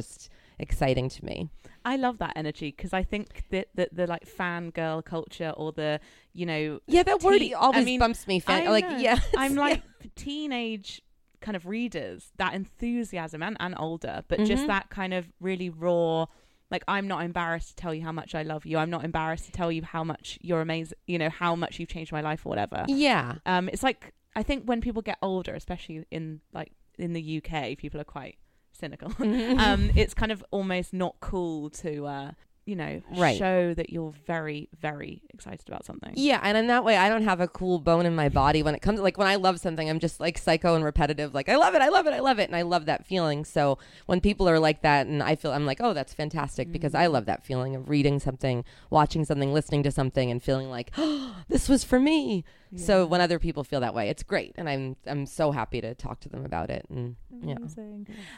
exciting 0.59 1.09
to 1.09 1.25
me. 1.25 1.49
I 1.85 1.97
love 1.97 2.19
that 2.19 2.33
energy 2.37 2.75
because 2.77 2.93
I 2.93 3.03
think 3.03 3.45
that 3.51 3.69
the, 3.75 3.89
the 3.93 4.07
like 4.07 4.27
fangirl 4.27 5.05
culture 5.05 5.53
or 5.57 5.73
the 5.73 6.01
you 6.33 6.45
know 6.47 6.81
Yeah, 6.87 7.03
that 7.05 7.23
word 7.23 7.39
Teen- 7.39 7.55
always 7.55 7.83
I 7.83 7.85
mean, 7.85 8.01
bumps 8.01 8.27
me. 8.27 8.41
Fan- 8.41 8.67
I 8.67 8.71
like 8.71 8.85
yeah, 8.99 9.19
I'm 9.37 9.55
yeah. 9.55 9.61
like 9.61 9.83
teenage 10.17 11.01
kind 11.41 11.57
of 11.57 11.67
readers 11.67 12.33
that 12.37 12.53
enthusiasm 12.55 13.43
and, 13.43 13.57
and 13.61 13.75
older, 13.79 14.25
but 14.29 14.41
just 14.45 14.65
Mhm. 14.65 14.67
that 14.69 14.91
kind 14.91 15.15
of 15.15 15.31
really 15.41 15.71
raw. 15.71 16.27
Like 16.71 16.83
I'm 16.87 17.07
not 17.09 17.25
embarrassed 17.25 17.69
to 17.71 17.77
tell 17.77 17.95
you 17.95 18.03
how 18.03 18.13
much 18.13 18.35
I 18.35 18.43
love 18.43 18.67
you. 18.67 18.77
I'm 18.77 18.91
not 18.91 19.05
embarrassed 19.05 19.47
to 19.47 19.53
tell 19.53 19.73
you 19.73 19.83
how 19.83 20.05
much 20.05 20.39
you're 20.43 20.61
amazing. 20.61 20.99
You 21.07 21.19
know 21.19 21.31
how 21.31 21.55
much 21.57 21.79
you've 21.79 21.89
changed 21.89 22.13
my 22.13 22.21
life 22.21 22.45
or 22.45 22.51
whatever. 22.51 22.85
yeah. 22.89 23.37
Um, 23.47 23.69
it's 23.73 23.83
like 23.83 24.13
I 24.37 24.43
think 24.43 24.65
when 24.65 24.81
people 24.81 25.01
get 25.01 25.17
older, 25.23 25.55
especially 25.55 26.05
in 26.11 26.41
like 26.53 26.73
in 26.99 27.13
the 27.15 27.41
UK, 27.43 27.79
people 27.79 28.01
are 28.01 28.05
quite 28.05 28.37
cynical. 28.79 29.09
Mm-hmm. 29.19 29.59
um, 29.59 29.91
it's 29.97 30.15
kind 30.15 30.33
of 30.33 30.45
almost 30.51 30.93
not 30.93 31.17
cool 31.21 31.71
to 31.71 32.07
uh, 32.07 32.31
you 32.65 32.77
know 32.77 33.01
Right. 33.17 33.39
show 33.39 33.73
that 33.75 33.89
you're 33.91 34.13
very 34.27 34.69
very 34.79 35.23
excited 35.31 35.67
about 35.69 35.87
something. 35.87 36.13
Yeah, 36.17 36.39
and 36.43 36.57
in 36.59 36.67
that 36.67 36.85
way, 36.85 36.97
I 36.99 37.09
don't 37.09 37.23
have 37.25 37.41
a 37.41 37.49
cool 37.49 37.79
bone 37.79 38.05
in 38.05 38.15
my 38.15 38.29
body 38.29 38.63
when 38.63 38.75
it 38.75 38.81
comes. 38.83 39.01
Like 39.01 39.17
when 39.17 39.27
I 39.27 39.37
love 39.37 39.59
something, 39.59 39.89
I'm 39.89 39.99
just 40.01 40.21
like 40.21 40.37
psycho 40.37 40.75
and 40.75 40.85
repetitive. 40.85 41.33
Like 41.35 41.49
I 41.49 41.57
love 41.57 41.75
it, 41.75 41.81
I 41.83 41.89
love 41.89 42.07
it, 42.07 42.13
I 42.13 42.21
love 42.21 42.39
it, 42.39 42.49
and 42.49 42.55
I 42.57 42.63
love 42.63 42.85
that 42.87 43.07
feeling. 43.07 43.45
So 43.47 43.79
when 44.07 44.21
people 44.21 44.49
are 44.49 44.59
like 44.59 44.83
that, 44.83 45.07
and 45.07 45.23
I 45.23 45.35
feel, 45.35 45.53
I'm 45.53 45.65
like, 45.67 45.81
oh, 45.81 45.95
that's 45.95 46.13
fantastic 46.13 46.71
because 46.71 46.95
I 46.95 47.07
love 47.07 47.25
that 47.27 47.43
feeling 47.45 47.75
of 47.75 47.89
reading 47.89 48.19
something, 48.21 48.65
watching 48.91 49.25
something, 49.25 49.53
listening 49.55 49.83
to 49.85 49.91
something, 49.91 50.31
and 50.31 50.43
feeling 50.43 50.69
like, 50.69 50.91
oh, 50.99 51.37
this 51.49 51.69
was 51.71 51.85
for 51.85 51.99
me. 51.99 52.45
So 52.77 53.07
when 53.07 53.21
other 53.21 53.39
people 53.39 53.65
feel 53.65 53.81
that 53.81 53.95
way, 53.95 54.09
it's 54.09 54.23
great, 54.23 54.55
and 54.57 54.69
I'm 54.69 54.97
I'm 55.07 55.27
so 55.27 55.53
happy 55.53 55.81
to 55.81 55.95
talk 55.95 56.21
to 56.21 56.29
them 56.29 56.45
about 56.45 56.71
it. 56.71 56.87
And 56.91 57.17
yeah. 57.43 57.57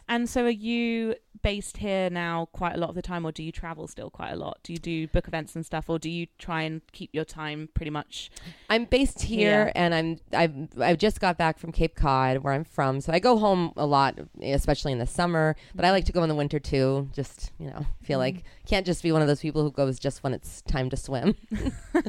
And 0.09 0.29
so, 0.29 0.45
are 0.45 0.51
you 0.51 1.15
based 1.43 1.79
here 1.79 2.11
now 2.11 2.47
quite 2.53 2.75
a 2.75 2.79
lot 2.79 2.91
of 2.91 2.95
the 2.95 3.03
time, 3.03 3.25
or 3.27 3.33
do 3.33 3.43
you 3.43 3.53
travel 3.53 3.89
still 3.89 4.11
quite 4.11 4.31
a 4.31 4.37
lot? 4.37 4.59
Do 4.63 4.73
you 4.73 4.79
do 4.79 5.09
book 5.09 5.27
events 5.27 5.57
and 5.57 5.65
stuff, 5.65 5.89
or 5.89 5.99
do 5.99 6.11
you 6.11 6.27
try 6.39 6.63
and 6.63 6.83
keep 6.93 7.11
your 7.13 7.25
time 7.25 7.69
pretty 7.75 7.91
much? 7.91 8.31
I'm 8.69 8.85
based 8.85 9.23
here, 9.23 9.73
Yeah. 9.75 9.83
and 9.83 9.95
I'm 9.95 10.19
I've 10.33 10.81
I've 10.81 10.99
just 10.99 11.21
got 11.21 11.39
back 11.39 11.59
from 11.59 11.73
Cape 11.73 11.97
Cod, 11.97 12.39
where 12.39 12.53
I'm 12.53 12.65
from. 12.65 13.01
So 13.01 13.13
I 13.13 13.19
go 13.19 13.39
home 13.39 13.73
a 13.77 13.87
lot, 13.87 14.19
especially 14.43 14.93
in 14.93 14.99
the 14.99 15.07
summer. 15.07 15.57
But 15.75 15.85
I 15.85 15.91
like 15.91 16.05
to 16.07 16.13
go 16.13 16.23
in 16.23 16.29
the 16.29 16.35
winter 16.35 16.59
too. 16.59 17.09
Just 17.13 17.53
you 17.59 17.67
know, 17.67 17.87
feel 18.03 18.19
like 18.19 18.37
mm. 18.37 18.43
can't 18.67 18.87
just 18.87 19.03
be 19.03 19.13
one 19.13 19.23
of 19.23 19.29
those 19.29 19.41
people 19.41 19.63
who 19.63 19.71
goes 19.71 19.99
just 19.99 20.23
when 20.23 20.35
it's 20.35 20.63
time 20.63 20.91
to 20.91 20.97
swim. 20.97 21.35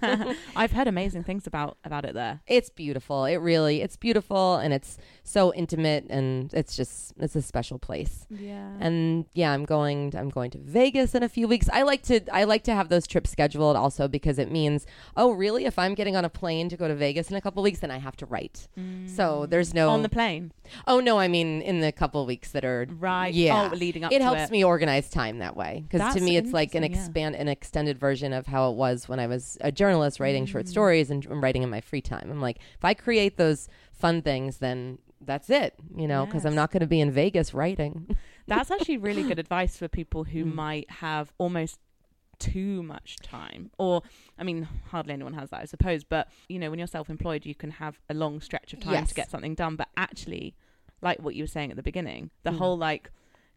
I've 0.55 0.71
heard 0.71 0.87
amazing 0.87 1.23
things 1.23 1.47
about 1.47 1.77
about 1.83 2.05
it 2.05 2.10
there. 2.11 2.41
It's 2.47 2.69
beautiful. 2.69 3.25
It 3.25 3.37
really 3.37 3.81
it's 3.81 3.95
beautiful, 3.97 4.55
and 4.57 4.73
it's 4.73 4.97
so 5.23 5.53
intimate, 5.53 6.05
and 6.09 6.53
it's 6.53 6.75
just 6.75 7.13
it's 7.19 7.35
a 7.35 7.41
special 7.41 7.79
place. 7.79 8.25
Yeah. 8.29 8.71
And 8.79 9.25
yeah, 9.33 9.51
I'm 9.51 9.65
going. 9.65 10.13
I'm 10.15 10.29
going 10.29 10.51
to 10.51 10.57
Vegas 10.57 11.15
in 11.15 11.23
a 11.23 11.29
few 11.29 11.47
weeks. 11.47 11.69
I 11.71 11.83
like 11.83 12.03
to. 12.03 12.21
I 12.33 12.43
like 12.45 12.63
to 12.63 12.73
have 12.73 12.89
those 12.89 13.07
trips 13.07 13.29
scheduled 13.31 13.75
also 13.75 14.07
because 14.07 14.39
it 14.39 14.51
means, 14.51 14.85
oh, 15.15 15.31
really? 15.31 15.65
If 15.65 15.77
I'm 15.79 15.93
getting 15.95 16.15
on 16.15 16.25
a 16.25 16.29
plane 16.29 16.69
to 16.69 16.77
go 16.77 16.87
to 16.87 16.95
Vegas 16.95 17.29
in 17.29 17.35
a 17.37 17.41
couple 17.41 17.61
weeks, 17.63 17.79
then 17.79 17.91
I 17.91 17.97
have 17.99 18.15
to 18.17 18.25
write. 18.25 18.67
So 19.07 19.45
there's 19.45 19.73
no. 19.73 19.89
on 19.89 20.01
the 20.01 20.09
plane, 20.09 20.51
oh 20.87 20.99
no, 20.99 21.19
I 21.19 21.27
mean 21.27 21.61
in 21.61 21.81
the 21.81 21.91
couple 21.91 22.25
weeks 22.25 22.51
that 22.51 22.63
are 22.65 22.87
right? 22.99 23.33
Yeah, 23.33 23.69
Oh, 23.71 23.75
leading 23.75 24.03
up. 24.03 24.11
it 24.11 24.21
helps 24.21 24.43
it. 24.43 24.51
me 24.51 24.63
organize 24.63 25.09
time 25.09 25.39
that 25.39 25.55
way 25.55 25.83
because 25.89 26.13
to 26.15 26.21
me 26.21 26.37
it's 26.37 26.51
like 26.53 26.73
an 26.75 26.83
interesting, 26.83 26.91
yeah. 26.99 27.05
expand 27.07 27.35
an 27.35 27.47
extended 27.47 27.99
version 27.99 28.33
of 28.33 28.47
how 28.47 28.69
it 28.71 28.75
was 28.75 29.07
when 29.07 29.19
I 29.19 29.27
was 29.27 29.57
a 29.61 29.71
journalist 29.71 30.19
writing 30.19 30.45
short 30.45 30.65
Mm. 30.65 30.69
stories 30.69 31.09
and, 31.11 31.25
and 31.25 31.41
writing 31.41 31.63
in 31.63 31.69
my 31.69 31.81
free 31.81 32.00
time. 32.01 32.29
I'm 32.31 32.41
like, 32.41 32.57
if 32.77 32.83
I 32.83 32.93
create 32.93 33.37
those 33.37 33.67
fun 33.93 34.21
things, 34.21 34.57
then 34.57 34.97
that's 35.23 35.49
it, 35.49 35.75
you 35.95 36.07
know, 36.07 36.25
because 36.25 36.45
I'm 36.45 36.55
not 36.55 36.71
going 36.71 36.81
to 36.81 36.87
be 36.87 36.99
in 36.99 37.11
Vegas 37.11 37.53
writing. 37.53 38.15
That's 38.47 38.71
actually 38.71 38.97
really 38.97 39.23
good 39.23 39.37
advice 39.39 39.77
for 39.77 39.87
people 39.87 40.23
who 40.25 40.43
Mm. 40.43 40.55
might 40.55 40.89
have 40.91 41.31
almost 41.37 41.79
too 42.39 42.81
much 42.81 43.17
time 43.17 43.69
or 43.77 44.01
i 44.39 44.43
mean 44.43 44.67
hardly 44.89 45.13
anyone 45.13 45.33
has 45.35 45.51
that 45.51 45.59
i 45.61 45.65
suppose 45.65 46.03
but 46.03 46.27
you 46.49 46.57
know 46.57 46.71
when 46.71 46.79
you're 46.79 46.87
self-employed 46.87 47.45
you 47.45 47.53
can 47.53 47.69
have 47.69 48.01
a 48.09 48.15
long 48.15 48.41
stretch 48.41 48.73
of 48.73 48.79
time 48.79 48.93
Yes. 48.93 49.09
to 49.09 49.13
get 49.13 49.29
something 49.29 49.53
done 49.53 49.75
but 49.75 49.89
actually 49.95 50.55
like 51.03 51.19
what 51.21 51.35
you 51.35 51.43
were 51.43 51.47
saying 51.47 51.69
at 51.69 51.77
the 51.77 51.83
beginning 51.83 52.31
the 52.41 52.49
Mm. 52.49 52.57
whole 52.57 52.77
like 52.79 53.11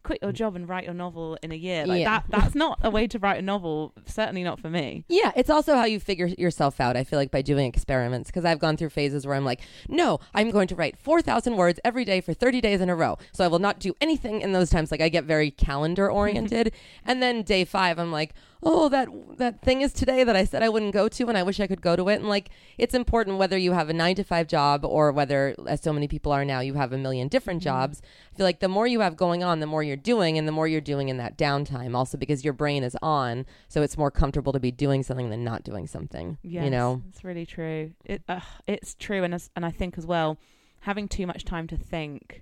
quit 0.05 0.19
your 0.21 0.31
mm. 0.31 0.35
job 0.35 0.55
and 0.55 0.69
write 0.69 0.85
your 0.85 0.93
novel 0.93 1.37
in 1.43 1.51
a 1.51 1.55
year 1.55 1.85
like 1.85 2.01
Yeah. 2.01 2.19
that 2.19 2.25
that's 2.29 2.55
not 2.55 2.79
a 2.81 2.89
way 2.89 3.07
to 3.07 3.19
write 3.19 3.39
a 3.39 3.41
novel 3.41 3.93
certainly 4.05 4.43
not 4.43 4.59
for 4.59 4.69
me 4.69 5.03
Yeah, 5.09 5.31
it's 5.35 5.49
also 5.49 5.75
how 5.75 5.85
you 5.85 5.99
figure 5.99 6.27
yourself 6.27 6.79
out. 6.79 6.95
I 6.95 7.03
feel 7.03 7.19
like 7.19 7.31
by 7.31 7.41
doing 7.41 7.67
experiments 7.67 8.29
because 8.29 8.45
I've 8.45 8.59
gone 8.59 8.77
through 8.77 8.89
phases 8.89 9.25
where 9.25 9.35
I'm 9.35 9.45
like, 9.45 9.61
no, 9.87 10.19
I'm 10.33 10.51
going 10.51 10.67
to 10.69 10.75
write 10.75 10.97
4,000 10.97 11.55
words 11.55 11.79
every 11.83 12.05
day 12.05 12.21
for 12.21 12.33
30 12.33 12.61
days 12.61 12.81
in 12.81 12.89
a 12.89 12.95
row. 12.95 13.17
So 13.33 13.43
I 13.43 13.47
will 13.47 13.59
not 13.59 13.79
do 13.79 13.93
anything 14.01 14.41
in 14.41 14.53
those 14.53 14.69
times. 14.69 14.91
Like 14.91 15.01
I 15.01 15.09
get 15.09 15.25
very 15.25 15.51
calendar 15.51 16.09
oriented. 16.09 16.73
and 17.05 17.21
then 17.21 17.41
day 17.41 17.65
5 17.65 17.99
I'm 17.99 18.11
like, 18.11 18.33
oh, 18.65 18.89
that 18.89 19.07
that 19.37 19.61
thing 19.61 19.81
is 19.81 19.93
today 19.93 20.23
that 20.23 20.35
I 20.35 20.43
said 20.43 20.63
I 20.63 20.69
wouldn't 20.69 20.93
go 20.93 21.07
to 21.07 21.27
and 21.27 21.37
I 21.37 21.43
wish 21.43 21.59
I 21.59 21.67
could 21.67 21.81
go 21.81 21.95
to 21.95 22.09
it. 22.09 22.15
And 22.15 22.27
like 22.27 22.49
it's 22.77 22.95
important 22.95 23.37
whether 23.37 23.57
you 23.57 23.73
have 23.73 23.89
a 23.89 23.93
9 23.93 24.15
to 24.15 24.23
5 24.23 24.47
job 24.47 24.83
or 24.83 25.11
whether 25.11 25.55
as 25.67 25.81
so 25.81 25.93
many 25.93 26.07
people 26.07 26.31
are 26.31 26.43
now 26.43 26.61
you 26.61 26.73
have 26.73 26.91
a 26.91 26.97
million 26.97 27.27
different 27.27 27.61
jobs. 27.61 28.01
I 28.33 28.37
feel 28.37 28.45
like 28.45 28.59
the 28.59 28.67
more 28.67 28.87
you 28.87 29.01
have 29.01 29.15
going 29.15 29.43
on, 29.43 29.59
the 29.59 29.67
more 29.67 29.83
you're 29.83 29.95
doing 29.95 30.37
and 30.37 30.47
the 30.47 30.51
more 30.51 30.67
you're 30.67 30.81
doing 30.81 31.09
in 31.09 31.17
that 31.17 31.37
downtime 31.37 31.95
also 31.95 32.17
because 32.17 32.43
your 32.43 32.53
brain 32.53 32.83
is 32.83 32.97
on, 33.01 33.45
so 33.67 33.83
it's 33.83 33.97
more 33.97 34.11
comfortable 34.11 34.51
to 34.51 34.59
be 34.59 34.71
doing 34.71 35.03
something 35.03 35.29
than 35.29 35.43
not 35.43 35.63
doing 35.63 35.85
something. 35.85 36.37
Yes, 36.41 36.63
You 36.63 36.71
know. 36.71 37.03
it's 37.09 37.23
really 37.23 37.45
true. 37.45 37.91
It 38.03 38.23
uh, 38.27 38.39
it's 38.65 38.95
true, 38.95 39.23
and 39.23 39.35
as, 39.35 39.51
and 39.55 39.65
I 39.65 39.71
think 39.71 39.97
as 39.97 40.05
well, 40.05 40.39
having 40.81 41.07
too 41.07 41.27
much 41.27 41.45
time 41.45 41.67
to 41.67 41.77
think. 41.77 42.41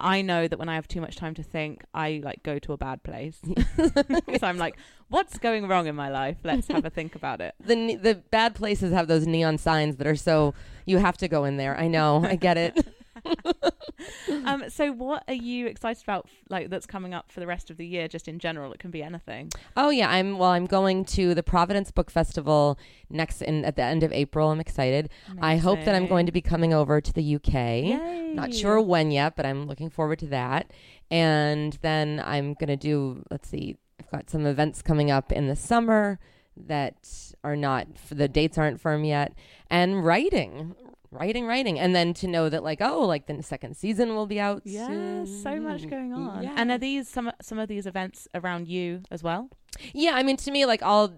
I 0.00 0.22
know 0.22 0.48
that 0.48 0.58
when 0.58 0.68
I 0.68 0.74
have 0.74 0.88
too 0.88 1.00
much 1.00 1.16
time 1.16 1.34
to 1.34 1.42
think, 1.42 1.84
I 1.94 2.20
like 2.24 2.42
go 2.42 2.58
to 2.58 2.72
a 2.72 2.76
bad 2.76 3.02
place. 3.02 3.38
so 3.76 4.46
I'm 4.46 4.56
like, 4.56 4.76
what's 5.08 5.38
going 5.38 5.68
wrong 5.68 5.86
in 5.86 5.94
my 5.94 6.08
life? 6.08 6.38
Let's 6.42 6.68
have 6.68 6.84
a 6.84 6.90
think 6.90 7.14
about 7.14 7.40
it. 7.40 7.54
The 7.70 7.94
the 7.96 8.14
bad 8.30 8.54
places 8.54 8.92
have 8.92 9.06
those 9.06 9.26
neon 9.26 9.56
signs 9.58 9.96
that 9.96 10.06
are 10.06 10.16
so 10.16 10.54
you 10.86 10.98
have 10.98 11.16
to 11.18 11.28
go 11.28 11.44
in 11.44 11.56
there. 11.56 11.78
I 11.78 11.86
know. 11.86 12.24
I 12.24 12.34
get 12.36 12.56
it. 12.56 12.84
um, 14.44 14.64
so 14.68 14.92
what 14.92 15.24
are 15.28 15.34
you 15.34 15.66
excited 15.66 16.02
about 16.02 16.28
like 16.48 16.70
that's 16.70 16.86
coming 16.86 17.14
up 17.14 17.30
for 17.30 17.40
the 17.40 17.46
rest 17.46 17.70
of 17.70 17.76
the 17.76 17.86
year 17.86 18.08
just 18.08 18.28
in 18.28 18.38
general? 18.38 18.72
It 18.72 18.78
can 18.78 18.90
be 18.90 19.02
anything. 19.02 19.50
Oh 19.76 19.90
yeah 19.90 20.10
i'm 20.10 20.38
well 20.38 20.50
i'm 20.50 20.66
going 20.66 21.04
to 21.04 21.34
the 21.34 21.42
providence 21.42 21.90
book 21.90 22.10
festival 22.10 22.78
next 23.08 23.42
in 23.42 23.64
at 23.64 23.76
the 23.76 23.82
end 23.82 24.02
of 24.02 24.12
april. 24.12 24.50
I'm 24.50 24.60
excited. 24.60 25.10
Amazing. 25.26 25.44
i 25.44 25.56
hope 25.56 25.84
that 25.84 25.94
i'm 25.94 26.06
going 26.06 26.26
to 26.26 26.32
be 26.32 26.40
coming 26.40 26.72
over 26.72 27.00
to 27.00 27.12
the 27.12 27.36
uk 27.36 27.52
Yay. 27.52 28.32
not 28.34 28.54
sure 28.54 28.80
when 28.80 29.10
yet 29.10 29.36
but 29.36 29.46
i'm 29.46 29.66
looking 29.66 29.90
forward 29.90 30.18
to 30.20 30.26
that. 30.26 30.72
And 31.10 31.76
then 31.82 32.22
i'm 32.24 32.54
going 32.54 32.68
to 32.68 32.76
do 32.76 33.24
let's 33.30 33.48
see 33.48 33.76
i've 33.98 34.10
got 34.10 34.30
some 34.30 34.46
events 34.46 34.82
coming 34.82 35.10
up 35.10 35.32
in 35.32 35.48
the 35.48 35.56
summer 35.56 36.18
that 36.56 37.08
are 37.42 37.56
not 37.56 37.86
the 38.10 38.28
dates 38.28 38.58
aren't 38.58 38.80
firm 38.80 39.04
yet. 39.04 39.32
And 39.70 40.04
writing 40.04 40.74
writing, 41.10 41.46
writing, 41.46 41.78
and 41.78 41.94
then 41.94 42.14
to 42.14 42.26
know 42.28 42.48
that 42.48 42.62
like 42.62 42.80
oh, 42.80 43.06
like 43.06 43.26
the 43.26 43.42
second 43.42 43.76
season 43.76 44.14
will 44.14 44.26
be 44.26 44.40
out. 44.40 44.62
Yeah, 44.64 45.24
so 45.24 45.60
much 45.60 45.88
going 45.88 46.12
on. 46.12 46.42
Yeah. 46.42 46.54
And 46.56 46.70
are 46.70 46.78
these 46.78 47.08
some 47.08 47.30
some 47.40 47.58
of 47.58 47.68
these 47.68 47.86
events 47.86 48.28
around 48.34 48.68
you 48.68 49.02
as 49.10 49.22
well? 49.22 49.48
Yeah, 49.92 50.12
I 50.14 50.22
mean 50.22 50.36
to 50.38 50.50
me 50.50 50.66
like 50.66 50.82
all 50.82 51.12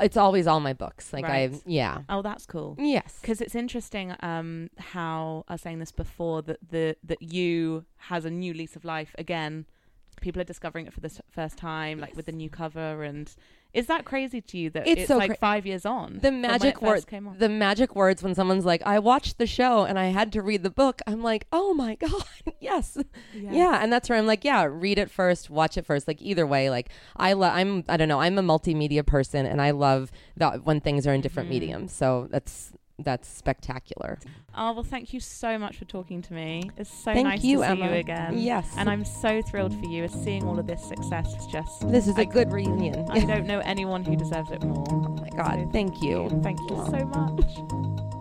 it's 0.00 0.16
always 0.16 0.46
all 0.46 0.60
my 0.60 0.72
books. 0.72 1.12
Like 1.12 1.24
right. 1.24 1.52
I 1.52 1.60
yeah. 1.66 2.02
Oh, 2.08 2.22
that's 2.22 2.46
cool. 2.46 2.76
Yes. 2.78 3.18
Cuz 3.22 3.40
it's 3.40 3.54
interesting 3.54 4.14
um 4.20 4.70
how 4.78 5.44
I 5.48 5.54
was 5.54 5.62
saying 5.62 5.78
this 5.78 5.92
before 5.92 6.42
that 6.42 6.58
the 6.68 6.96
that 7.04 7.22
you 7.22 7.84
has 7.96 8.24
a 8.24 8.30
new 8.30 8.54
lease 8.54 8.76
of 8.76 8.84
life 8.84 9.14
again. 9.18 9.66
People 10.20 10.40
are 10.40 10.44
discovering 10.44 10.86
it 10.86 10.94
for 10.94 11.00
the 11.00 11.12
first 11.30 11.58
time 11.58 11.98
like 12.00 12.10
yes. 12.10 12.16
with 12.16 12.26
the 12.26 12.32
new 12.32 12.48
cover 12.48 13.02
and 13.02 13.34
is 13.72 13.86
that 13.86 14.04
crazy 14.04 14.40
to 14.40 14.58
you 14.58 14.70
that 14.70 14.86
it's, 14.86 15.02
it's 15.02 15.08
so 15.08 15.18
like 15.18 15.30
cra- 15.30 15.36
five 15.36 15.66
years 15.66 15.84
on? 15.84 16.18
The 16.22 16.32
magic 16.32 16.80
words. 16.80 17.04
came 17.04 17.28
on. 17.28 17.38
The 17.38 17.48
magic 17.48 17.94
words 17.94 18.22
when 18.22 18.34
someone's 18.34 18.64
like, 18.64 18.82
"I 18.86 18.98
watched 18.98 19.38
the 19.38 19.46
show 19.46 19.84
and 19.84 19.98
I 19.98 20.06
had 20.06 20.32
to 20.32 20.42
read 20.42 20.62
the 20.62 20.70
book." 20.70 21.02
I'm 21.06 21.22
like, 21.22 21.46
"Oh 21.52 21.74
my 21.74 21.94
god, 22.00 22.24
yes. 22.58 22.96
yes. 22.96 23.04
yeah!" 23.34 23.78
And 23.82 23.92
that's 23.92 24.08
where 24.08 24.18
I'm 24.18 24.26
like, 24.26 24.44
"Yeah, 24.44 24.64
read 24.64 24.98
it 24.98 25.10
first, 25.10 25.50
watch 25.50 25.76
it 25.76 25.84
first. 25.84 26.08
Like 26.08 26.22
either 26.22 26.46
way, 26.46 26.70
like 26.70 26.88
I 27.16 27.34
love. 27.34 27.52
I'm 27.54 27.84
I 27.88 27.96
don't 27.96 28.08
know. 28.08 28.20
I'm 28.20 28.38
a 28.38 28.42
multimedia 28.42 29.04
person, 29.04 29.46
and 29.46 29.60
I 29.60 29.72
love 29.72 30.10
that 30.36 30.64
when 30.64 30.80
things 30.80 31.06
are 31.06 31.12
in 31.12 31.20
different 31.20 31.48
mm. 31.48 31.52
mediums. 31.52 31.92
So 31.92 32.28
that's 32.30 32.72
that's 32.98 33.28
spectacular. 33.28 34.18
Oh 34.56 34.72
well, 34.72 34.82
thank 34.82 35.12
you 35.12 35.20
so 35.20 35.58
much 35.58 35.76
for 35.76 35.84
talking 35.84 36.22
to 36.22 36.32
me. 36.32 36.70
It's 36.76 36.90
so 36.90 37.12
thank 37.12 37.26
nice 37.26 37.44
you, 37.44 37.58
to 37.58 37.64
see 37.64 37.70
Emma. 37.70 37.86
you 37.86 37.92
again. 37.92 38.38
Yes, 38.38 38.74
and 38.76 38.88
I'm 38.88 39.04
so 39.04 39.42
thrilled 39.42 39.78
for 39.78 39.86
you. 39.86 40.08
Seeing 40.08 40.44
all 40.44 40.58
of 40.58 40.66
this 40.66 40.82
success 40.82 41.26
is 41.34 41.46
just 41.46 41.88
this 41.88 42.08
is 42.08 42.16
I, 42.16 42.22
a 42.22 42.24
good 42.24 42.52
reunion. 42.52 43.06
I 43.10 43.20
don't 43.20 43.46
know 43.46 43.60
anyone 43.60 44.04
who 44.04 44.16
deserves 44.16 44.50
it 44.50 44.62
more. 44.62 44.84
Oh 44.88 45.16
my 45.20 45.28
god, 45.30 45.58
so 45.58 45.70
thank, 45.72 46.02
you. 46.02 46.28
Thank 46.42 46.58
you 46.60 46.76
so 46.90 47.04
much. 47.04 48.15